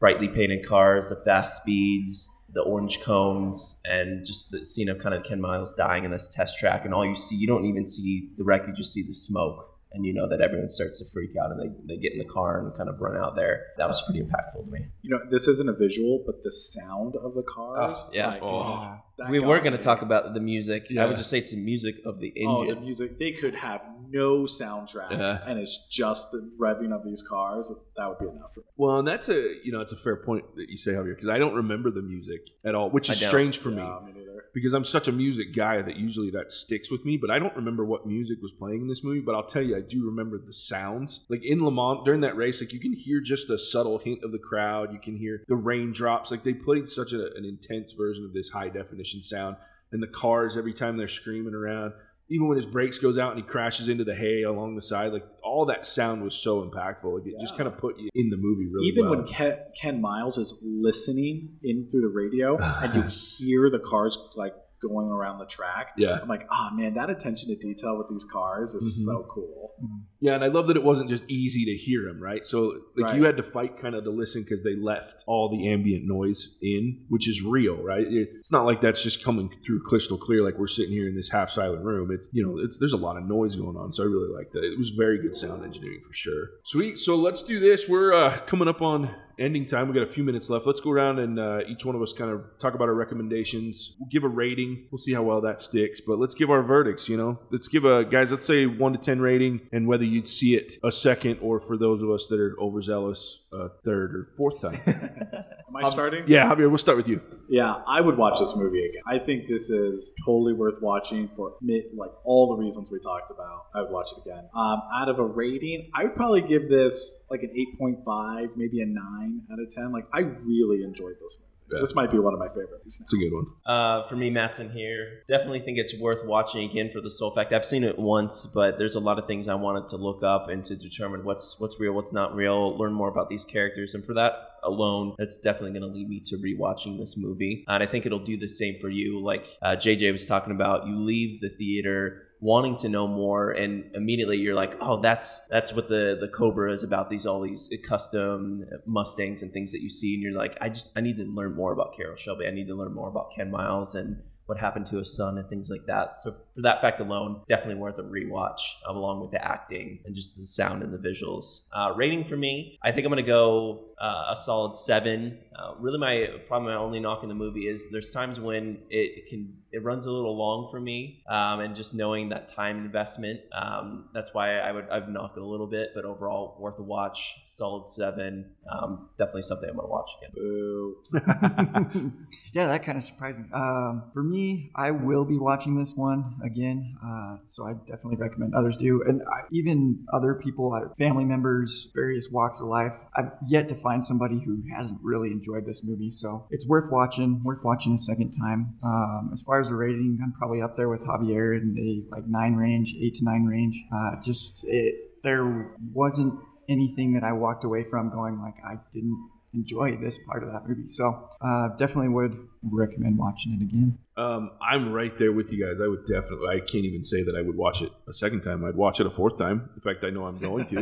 brightly 0.00 0.26
painted 0.28 0.66
cars, 0.66 1.08
the 1.10 1.16
fast 1.16 1.60
speeds, 1.62 2.28
the 2.52 2.62
orange 2.62 3.00
cones 3.00 3.80
and 3.88 4.26
just 4.26 4.50
the 4.50 4.64
scene 4.64 4.88
of 4.88 4.98
kind 4.98 5.14
of 5.14 5.22
Ken 5.22 5.40
Miles 5.40 5.72
dying 5.74 6.04
in 6.04 6.10
this 6.10 6.28
test 6.28 6.58
track, 6.58 6.84
and 6.84 6.92
all 6.92 7.06
you 7.06 7.14
see, 7.14 7.36
you 7.36 7.46
don't 7.46 7.66
even 7.66 7.86
see 7.86 8.30
the 8.36 8.42
wreck, 8.42 8.62
you 8.66 8.72
just 8.72 8.92
see 8.92 9.02
the 9.02 9.14
smoke. 9.14 9.66
And 9.92 10.06
you 10.06 10.14
know 10.14 10.28
that 10.28 10.40
everyone 10.40 10.70
starts 10.70 11.00
to 11.00 11.04
freak 11.04 11.30
out 11.36 11.50
and 11.50 11.58
they, 11.60 11.94
they 11.96 12.00
get 12.00 12.12
in 12.12 12.18
the 12.20 12.24
car 12.24 12.60
and 12.60 12.72
kind 12.76 12.88
of 12.88 13.00
run 13.00 13.16
out 13.16 13.34
there. 13.34 13.66
That 13.76 13.88
was 13.88 14.00
pretty 14.02 14.20
impactful 14.20 14.64
to 14.64 14.70
me. 14.70 14.86
You 15.02 15.10
know, 15.10 15.20
this 15.28 15.48
isn't 15.48 15.68
a 15.68 15.72
visual, 15.72 16.22
but 16.24 16.44
the 16.44 16.52
sound 16.52 17.16
of 17.16 17.34
the 17.34 17.42
cars. 17.42 18.06
Oh, 18.08 18.10
yeah. 18.14 18.26
like, 18.28 18.38
Oh. 18.40 18.98
that 19.18 19.28
we 19.30 19.40
were 19.40 19.58
going 19.58 19.72
to 19.72 19.82
talk 19.82 20.02
about 20.02 20.32
the 20.32 20.38
music. 20.38 20.86
Yeah. 20.90 21.02
I 21.02 21.06
would 21.06 21.16
just 21.16 21.28
say 21.28 21.38
it's 21.38 21.50
the 21.50 21.56
music 21.56 21.96
of 22.06 22.20
the 22.20 22.32
Oh, 22.46 22.60
engine. 22.62 22.76
the 22.76 22.80
music. 22.82 23.18
They 23.18 23.32
could 23.32 23.56
have 23.56 23.82
no 24.10 24.42
soundtrack, 24.42 25.10
Yeah. 25.12 25.40
and 25.46 25.58
it's 25.58 25.86
just 25.88 26.30
the 26.32 26.50
revving 26.58 26.92
of 26.92 27.04
these 27.04 27.22
cars. 27.22 27.72
That 27.96 28.08
would 28.08 28.18
be 28.18 28.26
enough 28.28 28.52
for 28.54 28.60
me. 28.60 28.66
Well, 28.76 28.98
and 28.98 29.06
that's 29.08 29.28
a 29.28 29.54
you 29.64 29.72
know 29.72 29.80
it's 29.80 29.92
a 29.92 29.96
fair 29.96 30.16
point 30.16 30.44
that 30.56 30.68
you 30.68 30.76
say 30.76 30.92
Javier 30.92 31.14
because 31.14 31.28
I 31.28 31.38
don't 31.38 31.54
remember 31.54 31.90
the 31.90 32.02
music 32.02 32.40
at 32.64 32.74
all, 32.74 32.90
which 32.90 33.08
is 33.10 33.20
strange 33.24 33.58
for 33.58 33.70
me 33.70 33.82
Yeah, 33.82 33.98
me 34.04 34.12
neither. 34.12 34.44
because 34.54 34.72
I'm 34.74 34.84
such 34.84 35.08
a 35.08 35.12
music 35.12 35.54
guy 35.54 35.82
that 35.82 35.96
usually 35.96 36.30
that 36.30 36.50
sticks 36.52 36.90
with 36.90 37.04
me. 37.04 37.16
But 37.16 37.30
I 37.30 37.38
don't 37.38 37.54
remember 37.56 37.84
what 37.84 38.06
music 38.06 38.38
was 38.42 38.52
playing 38.52 38.82
in 38.82 38.88
this 38.88 39.04
movie. 39.04 39.20
But 39.20 39.34
I'll 39.34 39.44
tell 39.46 39.62
you, 39.62 39.76
I 39.76 39.80
do 39.80 40.06
remember 40.06 40.38
the 40.38 40.52
sounds. 40.52 41.24
Like 41.28 41.44
in 41.44 41.64
Le 41.64 41.70
Mans 41.70 42.04
during 42.04 42.20
that 42.22 42.36
race, 42.36 42.60
like 42.60 42.72
you 42.72 42.80
can 42.80 42.92
hear 42.94 43.20
just 43.20 43.50
a 43.50 43.58
subtle 43.58 43.98
hint 43.98 44.24
of 44.24 44.32
the 44.32 44.38
crowd. 44.38 44.92
You 44.92 44.98
can 44.98 45.16
hear 45.16 45.42
the 45.48 45.56
raindrops. 45.56 46.30
Like 46.30 46.44
they 46.44 46.54
played 46.54 46.88
such 46.88 47.12
a, 47.12 47.32
an 47.36 47.44
intense 47.44 47.92
version 47.92 48.24
of 48.24 48.32
this 48.32 48.48
high 48.48 48.68
definition 48.68 49.22
sound, 49.22 49.56
and 49.92 50.02
the 50.02 50.06
cars 50.08 50.56
every 50.56 50.72
time 50.72 50.96
they're 50.96 51.08
screaming 51.08 51.54
around. 51.54 51.92
Even 52.30 52.48
when 52.48 52.56
his 52.56 52.66
brakes 52.66 52.98
goes 52.98 53.18
out 53.18 53.32
and 53.32 53.40
he 53.40 53.46
crashes 53.46 53.88
into 53.88 54.04
the 54.04 54.14
hay 54.14 54.42
along 54.42 54.76
the 54.76 54.82
side, 54.82 55.12
like 55.12 55.26
all 55.42 55.66
that 55.66 55.84
sound 55.84 56.22
was 56.22 56.34
so 56.34 56.62
impactful. 56.62 57.18
Like 57.18 57.26
it 57.26 57.40
just 57.40 57.56
kind 57.56 57.66
of 57.66 57.76
put 57.76 57.98
you 57.98 58.08
in 58.14 58.30
the 58.30 58.36
movie 58.36 58.66
really 58.70 58.86
Even 58.86 59.06
well. 59.08 59.18
when 59.18 59.26
Ken, 59.26 59.58
Ken 59.80 60.00
Miles 60.00 60.38
is 60.38 60.56
listening 60.62 61.56
in 61.62 61.88
through 61.90 62.02
the 62.02 62.08
radio, 62.08 62.56
and 62.82 62.94
you 62.94 63.02
hear 63.02 63.68
the 63.68 63.80
cars 63.80 64.16
like 64.36 64.54
going 64.80 65.08
around 65.08 65.38
the 65.38 65.46
track. 65.46 65.88
Yeah. 65.96 66.18
I'm 66.22 66.28
like, 66.28 66.46
oh 66.50 66.70
man, 66.74 66.94
that 66.94 67.10
attention 67.10 67.48
to 67.50 67.56
detail 67.56 67.98
with 67.98 68.08
these 68.08 68.24
cars 68.24 68.74
is 68.74 68.84
Mhm. 69.06 69.12
so 69.12 69.26
cool. 69.30 69.74
Yeah, 70.20 70.34
and 70.34 70.44
I 70.44 70.48
love 70.48 70.66
that 70.68 70.76
it 70.76 70.82
wasn't 70.82 71.08
just 71.08 71.24
easy 71.30 71.64
to 71.64 71.74
hear 71.74 72.06
him, 72.06 72.20
right? 72.22 72.44
So 72.46 72.74
like 72.96 73.06
Right. 73.06 73.16
you 73.16 73.24
had 73.24 73.36
to 73.38 73.42
fight 73.42 73.78
kind 73.78 73.94
of 73.94 74.04
to 74.04 74.10
listen 74.10 74.42
because 74.42 74.62
they 74.62 74.76
left 74.76 75.24
all 75.26 75.48
the 75.48 75.68
ambient 75.68 76.04
noise 76.06 76.58
in, 76.60 77.04
which 77.08 77.26
is 77.28 77.42
real, 77.42 77.76
right? 77.76 78.06
It's 78.08 78.52
not 78.52 78.66
like 78.66 78.80
that's 78.82 79.02
just 79.02 79.24
coming 79.24 79.50
through 79.64 79.82
crystal 79.82 80.18
clear, 80.18 80.42
like 80.42 80.58
we're 80.58 80.66
sitting 80.66 80.92
here 80.92 81.08
in 81.08 81.16
this 81.16 81.30
half 81.30 81.48
silent 81.50 81.84
room. 81.84 82.10
It's 82.12 82.28
you 82.32 82.44
know, 82.46 82.58
it's 82.58 82.78
there's 82.78 82.92
a 82.92 82.98
lot 82.98 83.16
of 83.16 83.24
noise 83.26 83.56
going 83.56 83.76
on, 83.76 83.92
so 83.92 84.02
I 84.02 84.06
really 84.06 84.28
like 84.34 84.52
that. 84.52 84.64
It 84.64 84.76
was 84.76 84.90
very 84.90 85.18
good 85.18 85.34
sound 85.36 85.64
engineering 85.64 86.00
for 86.06 86.12
sure. 86.12 86.48
Sweet. 86.64 86.98
So 86.98 87.16
let's 87.16 87.42
do 87.42 87.58
this. 87.58 87.88
We're 87.88 88.12
uh, 88.12 88.38
coming 88.46 88.68
up 88.68 88.82
on 88.82 89.10
ending 89.40 89.66
time. 89.66 89.88
We 89.88 89.94
got 89.94 90.02
a 90.02 90.12
few 90.12 90.22
minutes 90.22 90.50
left. 90.50 90.66
Let's 90.66 90.80
go 90.80 90.90
around 90.90 91.18
and 91.18 91.38
uh, 91.38 91.60
each 91.66 91.84
one 91.84 91.96
of 91.96 92.02
us 92.02 92.12
kind 92.12 92.30
of 92.30 92.44
talk 92.58 92.74
about 92.74 92.88
our 92.88 92.94
recommendations. 92.94 93.96
We'll 93.98 94.08
give 94.08 94.24
a 94.24 94.28
rating. 94.28 94.86
We'll 94.90 94.98
see 94.98 95.12
how 95.12 95.22
well 95.22 95.40
that 95.40 95.60
sticks, 95.60 96.00
but 96.00 96.18
let's 96.18 96.34
give 96.34 96.50
our 96.50 96.62
verdicts. 96.62 97.08
You 97.08 97.16
know, 97.16 97.40
let's 97.50 97.68
give 97.68 97.84
a 97.84 98.04
guys. 98.04 98.30
Let's 98.30 98.46
say 98.46 98.66
one 98.66 98.92
to 98.92 98.98
ten 98.98 99.20
rating, 99.20 99.62
and 99.72 99.86
whether 99.86 100.04
you'd 100.04 100.28
see 100.28 100.54
it 100.54 100.74
a 100.84 100.92
second, 100.92 101.38
or 101.40 101.58
for 101.58 101.76
those 101.76 102.02
of 102.02 102.10
us 102.10 102.26
that 102.28 102.38
are 102.38 102.56
overzealous, 102.60 103.40
a 103.52 103.70
third 103.84 104.14
or 104.14 104.28
fourth 104.36 104.60
time. 104.60 104.80
Am 104.86 105.76
I 105.76 105.88
starting? 105.88 106.24
yeah, 106.26 106.48
Javier, 106.48 106.68
we'll 106.68 106.78
start 106.78 106.96
with 106.96 107.06
you. 107.06 107.20
Yeah, 107.48 107.76
I 107.86 108.00
would 108.00 108.16
watch 108.16 108.40
this 108.40 108.54
movie 108.56 108.84
again. 108.84 109.02
I 109.06 109.18
think 109.18 109.48
this 109.48 109.70
is 109.70 110.12
totally 110.24 110.52
worth 110.52 110.82
watching 110.82 111.28
for 111.28 111.54
like 111.96 112.10
all 112.24 112.48
the 112.48 112.56
reasons 112.56 112.90
we 112.90 112.98
talked 112.98 113.30
about. 113.30 113.66
I 113.74 113.82
would 113.82 113.90
watch 113.90 114.08
it 114.12 114.20
again. 114.28 114.48
Um, 114.54 114.82
out 114.92 115.08
of 115.08 115.20
a 115.20 115.24
rating, 115.24 115.90
I 115.94 116.04
would 116.04 116.16
probably 116.16 116.42
give 116.42 116.68
this 116.68 117.24
like 117.30 117.42
an 117.42 117.50
eight 117.56 117.78
point 117.78 117.98
five, 118.04 118.50
maybe 118.56 118.80
a 118.82 118.86
nine 118.86 119.29
out 119.52 119.58
of 119.58 119.70
ten. 119.70 119.92
Like 119.92 120.06
I 120.12 120.20
really 120.20 120.82
enjoyed 120.82 121.14
this 121.20 121.38
movie. 121.40 121.50
Yeah. 121.72 121.78
This 121.80 121.94
might 121.94 122.10
be 122.10 122.18
one 122.18 122.34
of 122.34 122.40
my 122.40 122.48
favorites. 122.48 123.00
It's 123.00 123.12
a 123.12 123.16
good 123.16 123.32
one. 123.32 123.46
Uh, 123.64 124.02
for 124.04 124.16
me, 124.16 124.28
Matson 124.28 124.70
here. 124.70 125.22
Definitely 125.28 125.60
think 125.60 125.78
it's 125.78 125.96
worth 125.96 126.24
watching 126.24 126.68
again 126.68 126.90
for 126.90 127.00
the 127.00 127.10
sole 127.10 127.30
fact 127.30 127.52
I've 127.52 127.64
seen 127.64 127.84
it 127.84 127.96
once, 127.96 128.46
but 128.52 128.76
there's 128.76 128.96
a 128.96 129.00
lot 129.00 129.20
of 129.20 129.26
things 129.26 129.46
I 129.46 129.54
wanted 129.54 129.86
to 129.88 129.96
look 129.96 130.24
up 130.24 130.48
and 130.48 130.64
to 130.64 130.74
determine 130.74 131.24
what's 131.24 131.60
what's 131.60 131.78
real, 131.78 131.92
what's 131.92 132.12
not 132.12 132.34
real, 132.34 132.76
learn 132.76 132.92
more 132.92 133.08
about 133.08 133.28
these 133.28 133.44
characters, 133.44 133.94
and 133.94 134.04
for 134.04 134.14
that 134.14 134.32
alone, 134.64 135.14
that's 135.18 135.38
definitely 135.38 135.78
going 135.78 135.88
to 135.88 135.96
lead 135.96 136.08
me 136.08 136.20
to 136.26 136.36
rewatching 136.36 136.98
this 136.98 137.16
movie. 137.16 137.64
And 137.68 137.82
I 137.82 137.86
think 137.86 138.04
it'll 138.04 138.18
do 138.18 138.36
the 138.36 138.48
same 138.48 138.78
for 138.80 138.88
you. 138.88 139.22
Like 139.22 139.46
uh, 139.62 139.76
JJ 139.76 140.12
was 140.12 140.26
talking 140.26 140.52
about, 140.52 140.86
you 140.86 140.98
leave 140.98 141.40
the 141.40 141.48
theater 141.48 142.26
wanting 142.40 142.76
to 142.76 142.88
know 142.88 143.06
more 143.06 143.50
and 143.50 143.84
immediately 143.94 144.36
you're 144.38 144.54
like 144.54 144.74
oh 144.80 145.00
that's 145.00 145.40
that's 145.50 145.72
what 145.74 145.88
the 145.88 146.16
the 146.20 146.28
cobra 146.28 146.72
is 146.72 146.82
about 146.82 147.08
these 147.10 147.26
all 147.26 147.40
these 147.40 147.70
custom 147.86 148.64
mustangs 148.86 149.42
and 149.42 149.52
things 149.52 149.72
that 149.72 149.82
you 149.82 149.90
see 149.90 150.14
and 150.14 150.22
you're 150.22 150.32
like 150.32 150.56
i 150.60 150.68
just 150.68 150.90
i 150.96 151.00
need 151.00 151.16
to 151.16 151.24
learn 151.24 151.54
more 151.54 151.72
about 151.72 151.94
carroll 151.96 152.16
shelby. 152.16 152.46
I 152.46 152.50
need 152.50 152.68
to 152.68 152.74
learn 152.74 152.94
more 152.94 153.08
about 153.08 153.32
ken 153.34 153.50
miles 153.50 153.94
and 153.94 154.22
what 154.46 154.58
happened 154.58 154.86
to 154.86 154.96
his 154.96 155.16
son 155.16 155.38
and 155.38 155.48
things 155.48 155.70
like 155.70 155.86
that. 155.86 156.12
So 156.12 156.32
for 156.32 156.62
that 156.62 156.80
fact 156.80 156.98
alone 156.98 157.42
definitely 157.46 157.76
worth 157.76 157.98
a 157.98 158.02
rewatch 158.02 158.60
along 158.84 159.20
with 159.20 159.30
the 159.30 159.44
acting 159.44 160.00
and 160.04 160.14
just 160.14 160.36
the 160.36 160.44
sound 160.44 160.82
and 160.82 160.92
the 160.92 160.98
visuals. 160.98 161.66
Uh, 161.72 161.92
rating 161.94 162.24
for 162.24 162.36
me 162.36 162.78
i 162.82 162.90
think 162.90 163.06
i'm 163.06 163.12
to 163.12 163.22
go 163.22 163.89
uh, 164.00 164.26
a 164.30 164.36
solid 164.36 164.76
seven 164.76 165.38
uh, 165.56 165.74
really 165.78 165.98
my 165.98 166.28
probably 166.48 166.68
my 166.68 166.74
only 166.74 167.00
knock 167.00 167.22
in 167.22 167.28
the 167.28 167.34
movie 167.34 167.68
is 167.68 167.88
there's 167.90 168.10
times 168.10 168.40
when 168.40 168.78
it, 168.90 168.96
it 169.18 169.28
can 169.28 169.54
it 169.72 169.84
runs 169.84 170.06
a 170.06 170.10
little 170.10 170.36
long 170.36 170.68
for 170.70 170.80
me 170.80 171.22
um, 171.28 171.60
and 171.60 171.76
just 171.76 171.94
knowing 171.94 172.30
that 172.30 172.48
time 172.48 172.78
investment 172.78 173.40
um, 173.52 174.08
that's 174.14 174.32
why 174.32 174.58
i 174.58 174.72
would 174.72 174.88
i've 174.90 175.08
knocked 175.08 175.36
it 175.36 175.42
a 175.42 175.46
little 175.46 175.66
bit 175.66 175.90
but 175.94 176.04
overall 176.04 176.56
worth 176.58 176.78
a 176.78 176.82
watch 176.82 177.40
solid 177.44 177.88
seven 177.88 178.50
um, 178.70 179.08
definitely 179.18 179.42
something 179.42 179.68
i'm 179.68 179.76
going 179.76 179.86
to 179.86 179.90
watch 179.90 180.10
again 180.18 180.30
Boo. 180.34 180.96
yeah, 182.52 182.66
that 182.66 182.84
kind 182.84 182.96
of 182.96 183.04
surprised 183.04 183.38
me. 183.38 183.44
Um, 183.52 184.04
for 184.12 184.22
me, 184.22 184.70
I 184.74 184.90
will 184.90 185.24
be 185.24 185.36
watching 185.36 185.78
this 185.78 185.94
one 185.94 186.38
again, 186.44 186.96
uh, 187.04 187.38
so 187.48 187.66
I 187.66 187.72
definitely 187.72 188.16
recommend 188.16 188.54
others 188.54 188.76
do, 188.76 189.02
and 189.02 189.22
I, 189.22 189.42
even 189.50 190.06
other 190.12 190.34
people, 190.34 190.72
uh, 190.72 190.94
family 190.94 191.24
members, 191.24 191.90
various 191.94 192.28
walks 192.30 192.60
of 192.60 192.68
life. 192.68 192.94
I've 193.14 193.32
yet 193.46 193.68
to 193.68 193.74
find 193.74 193.89
somebody 193.98 194.40
who 194.40 194.62
hasn't 194.74 195.00
really 195.02 195.30
enjoyed 195.30 195.66
this 195.66 195.82
movie, 195.82 196.10
so 196.10 196.46
it's 196.50 196.66
worth 196.66 196.90
watching. 196.90 197.42
Worth 197.42 197.64
watching 197.64 197.94
a 197.94 197.98
second 197.98 198.32
time. 198.32 198.74
Um, 198.84 199.30
as 199.32 199.42
far 199.42 199.60
as 199.60 199.68
the 199.68 199.74
rating, 199.74 200.18
I'm 200.22 200.32
probably 200.32 200.62
up 200.62 200.76
there 200.76 200.88
with 200.88 201.02
Javier 201.02 201.60
in 201.60 201.74
the 201.74 202.06
like 202.10 202.26
nine 202.26 202.54
range, 202.54 202.94
eight 203.00 203.16
to 203.16 203.24
nine 203.24 203.44
range. 203.44 203.82
Uh, 203.94 204.12
just 204.22 204.64
it, 204.68 204.94
there 205.24 205.74
wasn't 205.92 206.38
anything 206.68 207.14
that 207.14 207.24
I 207.24 207.32
walked 207.32 207.64
away 207.64 207.84
from 207.84 208.10
going 208.10 208.40
like 208.40 208.54
I 208.64 208.76
didn't 208.92 209.28
enjoy 209.52 209.96
this 209.96 210.18
part 210.26 210.42
of 210.44 210.52
that 210.52 210.68
movie. 210.68 210.88
So 210.88 211.28
uh, 211.40 211.68
definitely 211.76 212.10
would 212.10 212.36
recommend 212.62 213.18
watching 213.18 213.58
it 213.60 213.62
again. 213.62 213.98
Um, 214.20 214.50
I'm 214.60 214.92
right 214.92 215.16
there 215.16 215.32
with 215.32 215.50
you 215.50 215.64
guys. 215.64 215.80
I 215.80 215.86
would 215.86 216.04
definitely. 216.04 216.48
I 216.48 216.60
can't 216.60 216.84
even 216.84 217.04
say 217.06 217.22
that 217.22 217.34
I 217.34 217.40
would 217.40 217.56
watch 217.56 217.80
it 217.80 217.90
a 218.06 218.12
second 218.12 218.42
time. 218.42 218.62
I'd 218.66 218.76
watch 218.76 219.00
it 219.00 219.06
a 219.06 219.10
fourth 219.10 219.38
time. 219.38 219.70
In 219.74 219.80
fact, 219.80 220.04
I 220.04 220.10
know 220.10 220.26
I'm 220.26 220.36
going 220.36 220.66
to. 220.66 220.78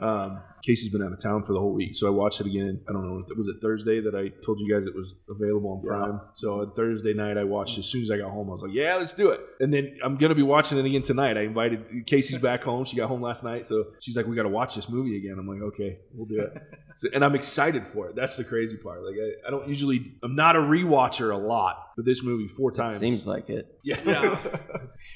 um, 0.00 0.40
Casey's 0.64 0.90
been 0.90 1.02
out 1.02 1.12
of 1.12 1.20
town 1.20 1.44
for 1.44 1.52
the 1.52 1.60
whole 1.60 1.72
week, 1.74 1.94
so 1.94 2.06
I 2.08 2.10
watched 2.10 2.40
it 2.40 2.46
again. 2.46 2.80
I 2.88 2.92
don't 2.92 3.06
know. 3.06 3.24
Was 3.36 3.48
it 3.48 3.56
Thursday 3.60 4.00
that 4.00 4.14
I 4.14 4.28
told 4.44 4.58
you 4.58 4.74
guys 4.74 4.86
it 4.86 4.94
was 4.94 5.14
available 5.28 5.70
on 5.70 5.86
Prime? 5.86 6.20
So 6.32 6.62
on 6.62 6.72
Thursday 6.72 7.12
night, 7.12 7.36
I 7.36 7.44
watched. 7.44 7.78
As 7.78 7.86
soon 7.86 8.02
as 8.02 8.10
I 8.10 8.16
got 8.16 8.30
home, 8.30 8.48
I 8.48 8.52
was 8.52 8.62
like, 8.62 8.72
"Yeah, 8.72 8.96
let's 8.96 9.12
do 9.12 9.28
it." 9.28 9.40
And 9.60 9.72
then 9.72 9.98
I'm 10.02 10.16
gonna 10.16 10.34
be 10.34 10.42
watching 10.42 10.78
it 10.78 10.84
again 10.84 11.02
tonight. 11.02 11.36
I 11.36 11.42
invited 11.42 12.06
Casey's 12.06 12.38
back 12.38 12.64
home. 12.64 12.84
She 12.84 12.96
got 12.96 13.08
home 13.08 13.22
last 13.22 13.44
night, 13.44 13.66
so 13.66 13.84
she's 14.00 14.16
like, 14.16 14.26
"We 14.26 14.34
got 14.34 14.44
to 14.44 14.48
watch 14.48 14.74
this 14.74 14.88
movie 14.88 15.16
again." 15.18 15.36
I'm 15.38 15.46
like, 15.46 15.60
"Okay, 15.60 15.98
we'll 16.12 16.26
do 16.26 16.40
it." 16.40 16.62
So, 16.96 17.08
and 17.12 17.24
I'm 17.24 17.34
excited 17.34 17.84
for 17.84 18.08
it. 18.08 18.14
That's 18.14 18.36
the 18.36 18.44
crazy 18.44 18.76
part. 18.76 19.02
Like 19.02 19.16
I, 19.16 19.48
I 19.48 19.50
don't 19.50 19.68
usually. 19.68 20.14
I'm 20.22 20.36
not 20.36 20.54
a 20.54 20.60
rewatcher 20.60 21.34
a 21.34 21.36
lot, 21.36 21.90
but 21.96 22.04
this 22.04 22.22
movie 22.22 22.46
four 22.64 22.72
times 22.72 22.96
seems 22.96 23.26
like 23.26 23.50
it 23.50 23.78
yeah. 23.82 24.00
Yeah. 24.06 24.38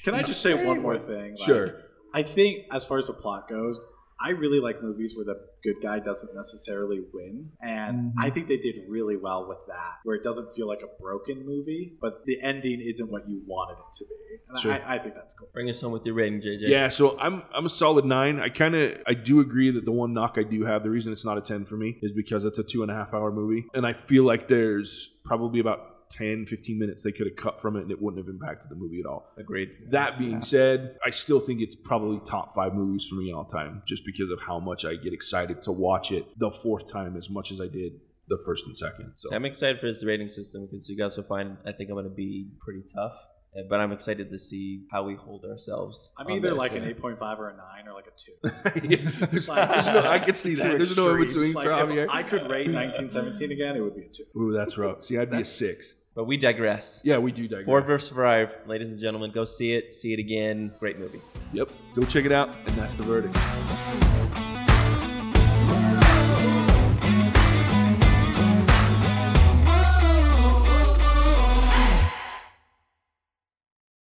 Can 0.03 0.13
I 0.13 0.21
just 0.21 0.41
say 0.41 0.53
one 0.65 0.81
more 0.81 0.99
thing? 0.99 1.31
Like, 1.31 1.39
Sure. 1.39 1.81
I 2.13 2.21
think 2.23 2.65
as 2.71 2.85
far 2.85 2.97
as 2.99 3.07
the 3.07 3.13
plot 3.13 3.49
goes, 3.49 3.79
I 4.21 4.31
really 4.31 4.59
like 4.59 4.83
movies 4.83 5.15
where 5.15 5.25
the 5.25 5.39
good 5.63 5.77
guy 5.81 5.99
doesn't 5.99 6.35
necessarily 6.35 7.01
win. 7.13 7.51
And 7.61 7.97
mm-hmm. 7.97 8.19
I 8.19 8.29
think 8.29 8.47
they 8.47 8.57
did 8.57 8.75
really 8.87 9.15
well 9.15 9.47
with 9.47 9.59
that, 9.67 9.93
where 10.03 10.15
it 10.15 10.23
doesn't 10.23 10.53
feel 10.53 10.67
like 10.67 10.81
a 10.81 11.01
broken 11.01 11.45
movie, 11.45 11.93
but 12.01 12.25
the 12.25 12.41
ending 12.41 12.81
isn't 12.81 13.09
what 13.09 13.27
you 13.29 13.41
wanted 13.47 13.77
it 13.79 13.93
to 13.97 14.05
be. 14.05 14.37
And 14.49 14.59
Sure. 14.59 14.71
I, 14.73 14.95
I 14.95 14.99
think 14.99 15.15
that's 15.15 15.33
cool. 15.33 15.47
bring 15.53 15.69
us 15.69 15.79
home 15.79 15.93
with 15.93 16.05
your 16.05 16.15
rating 16.15 16.41
jj 16.41 16.67
Yeah, 16.67 16.89
so 16.89 17.17
I'm 17.19 17.43
I'm 17.53 17.65
a 17.65 17.69
solid 17.69 18.05
nine. 18.05 18.39
I 18.39 18.49
kind 18.49 18.75
of 18.75 18.97
I 19.07 19.13
do 19.13 19.39
agree 19.39 19.71
that 19.71 19.85
the 19.85 19.91
one 19.91 20.13
knock 20.13 20.35
I 20.37 20.43
do 20.43 20.65
have, 20.65 20.83
the 20.83 20.89
reason 20.89 21.13
it's 21.13 21.25
not 21.25 21.37
a 21.37 21.41
ten 21.41 21.65
for 21.65 21.77
me, 21.77 21.97
is 22.01 22.11
because 22.11 22.45
it's 22.45 22.59
a 22.59 22.63
two 22.63 22.81
and 22.81 22.91
a 22.91 22.95
half 22.95 23.13
hour 23.13 23.31
movie, 23.31 23.67
and 23.73 23.85
I 23.85 23.93
feel 23.93 24.23
like 24.23 24.47
there's 24.47 25.11
probably 25.23 25.59
about 25.59 25.98
10, 26.11 26.45
15 26.45 26.79
minutes 26.79 27.03
they 27.03 27.11
could 27.11 27.27
have 27.27 27.35
cut 27.35 27.61
from 27.61 27.75
it, 27.75 27.81
and 27.81 27.91
it 27.91 28.01
wouldn't 28.01 28.23
have 28.25 28.33
impacted 28.33 28.69
the 28.69 28.75
movie 28.75 28.99
at 28.99 29.05
all. 29.05 29.31
agreed 29.37 29.69
That 29.91 30.17
being 30.17 30.41
said, 30.41 30.95
I 31.05 31.09
still 31.11 31.39
think 31.39 31.61
it's 31.61 31.75
probably 31.75 32.19
top 32.25 32.53
five 32.55 32.73
movies 32.73 33.05
for 33.07 33.15
me 33.15 33.31
all 33.31 33.45
time, 33.45 33.83
just 33.87 34.03
because 34.05 34.29
of 34.31 34.39
how 34.45 34.59
much 34.59 34.85
I 34.85 34.95
get 34.95 35.13
excited 35.13 35.61
to 35.63 35.71
watch 35.71 36.11
it 36.11 36.25
the 36.37 36.51
fourth 36.51 36.91
time 36.91 37.15
as 37.15 37.29
much 37.29 37.51
as 37.51 37.61
I 37.61 37.67
did 37.67 37.93
the 38.27 38.37
first 38.45 38.65
and 38.67 38.75
second. 38.77 39.13
So 39.15 39.29
I'm 39.33 39.45
excited 39.45 39.79
for 39.79 39.87
this 39.87 40.03
rating 40.05 40.27
system 40.27 40.65
because 40.65 40.87
you 40.89 40.97
guys 40.97 41.17
will 41.17 41.23
find 41.23 41.57
I 41.65 41.71
think 41.71 41.89
I'm 41.89 41.95
going 41.95 42.05
to 42.05 42.11
be 42.11 42.49
pretty 42.59 42.83
tough 42.93 43.17
Uh, 43.57 43.61
But 43.67 43.79
I'm 43.79 43.91
excited 43.91 44.29
to 44.29 44.37
see 44.37 44.85
how 44.91 45.01
we 45.03 45.15
hold 45.15 45.43
ourselves. 45.45 46.11
I'm 46.19 46.27
on 46.27 46.33
either 46.33 46.49
this. 46.51 46.57
like 46.59 46.75
an 46.75 46.83
8.5 46.83 47.39
or 47.39 47.49
a 47.49 47.57
9 47.57 47.87
or 47.87 47.93
like 47.93 48.05
a 48.05 48.79
2. 48.79 48.87
Yeah, 48.89 49.09
there's, 49.31 49.47
there's 49.47 49.87
no, 49.87 50.07
I 50.07 50.19
can 50.19 50.35
see 50.35 50.53
that. 50.55 50.71
Two 50.73 50.77
There's 50.77 50.95
no 50.95 51.15
in 51.15 51.25
between 51.25 51.53
Like, 51.53 51.65
if 51.97 52.09
I 52.11 52.21
could 52.21 52.43
rate 52.43 52.67
1917 52.71 53.51
again, 53.51 53.75
it 53.75 53.81
would 53.81 53.95
be 53.95 54.03
a 54.03 54.09
2. 54.09 54.23
Ooh, 54.39 54.53
that's 54.53 54.77
rough. 54.77 55.03
See, 55.03 55.17
I'd 55.17 55.31
be 55.31 55.41
a 55.41 55.45
six. 55.45 55.95
But 56.15 56.25
we 56.25 56.37
digress. 56.37 57.01
Yeah, 57.03 57.19
we 57.19 57.31
do 57.31 57.47
digress. 57.47 57.65
Ford 57.65 57.87
vs. 57.87 58.09
Ferrari, 58.09 58.47
ladies 58.65 58.89
and 58.89 58.99
gentlemen, 58.99 59.31
go 59.31 59.45
see 59.45 59.73
it. 59.73 59.93
See 59.93 60.13
it 60.13 60.19
again. 60.19 60.73
Great 60.79 60.99
movie. 60.99 61.21
Yep. 61.53 61.71
Go 61.95 62.01
check 62.03 62.25
it 62.25 62.31
out, 62.31 62.49
and 62.67 62.75
that's 62.75 62.95
the 62.95 63.03
verdict. 63.03 64.18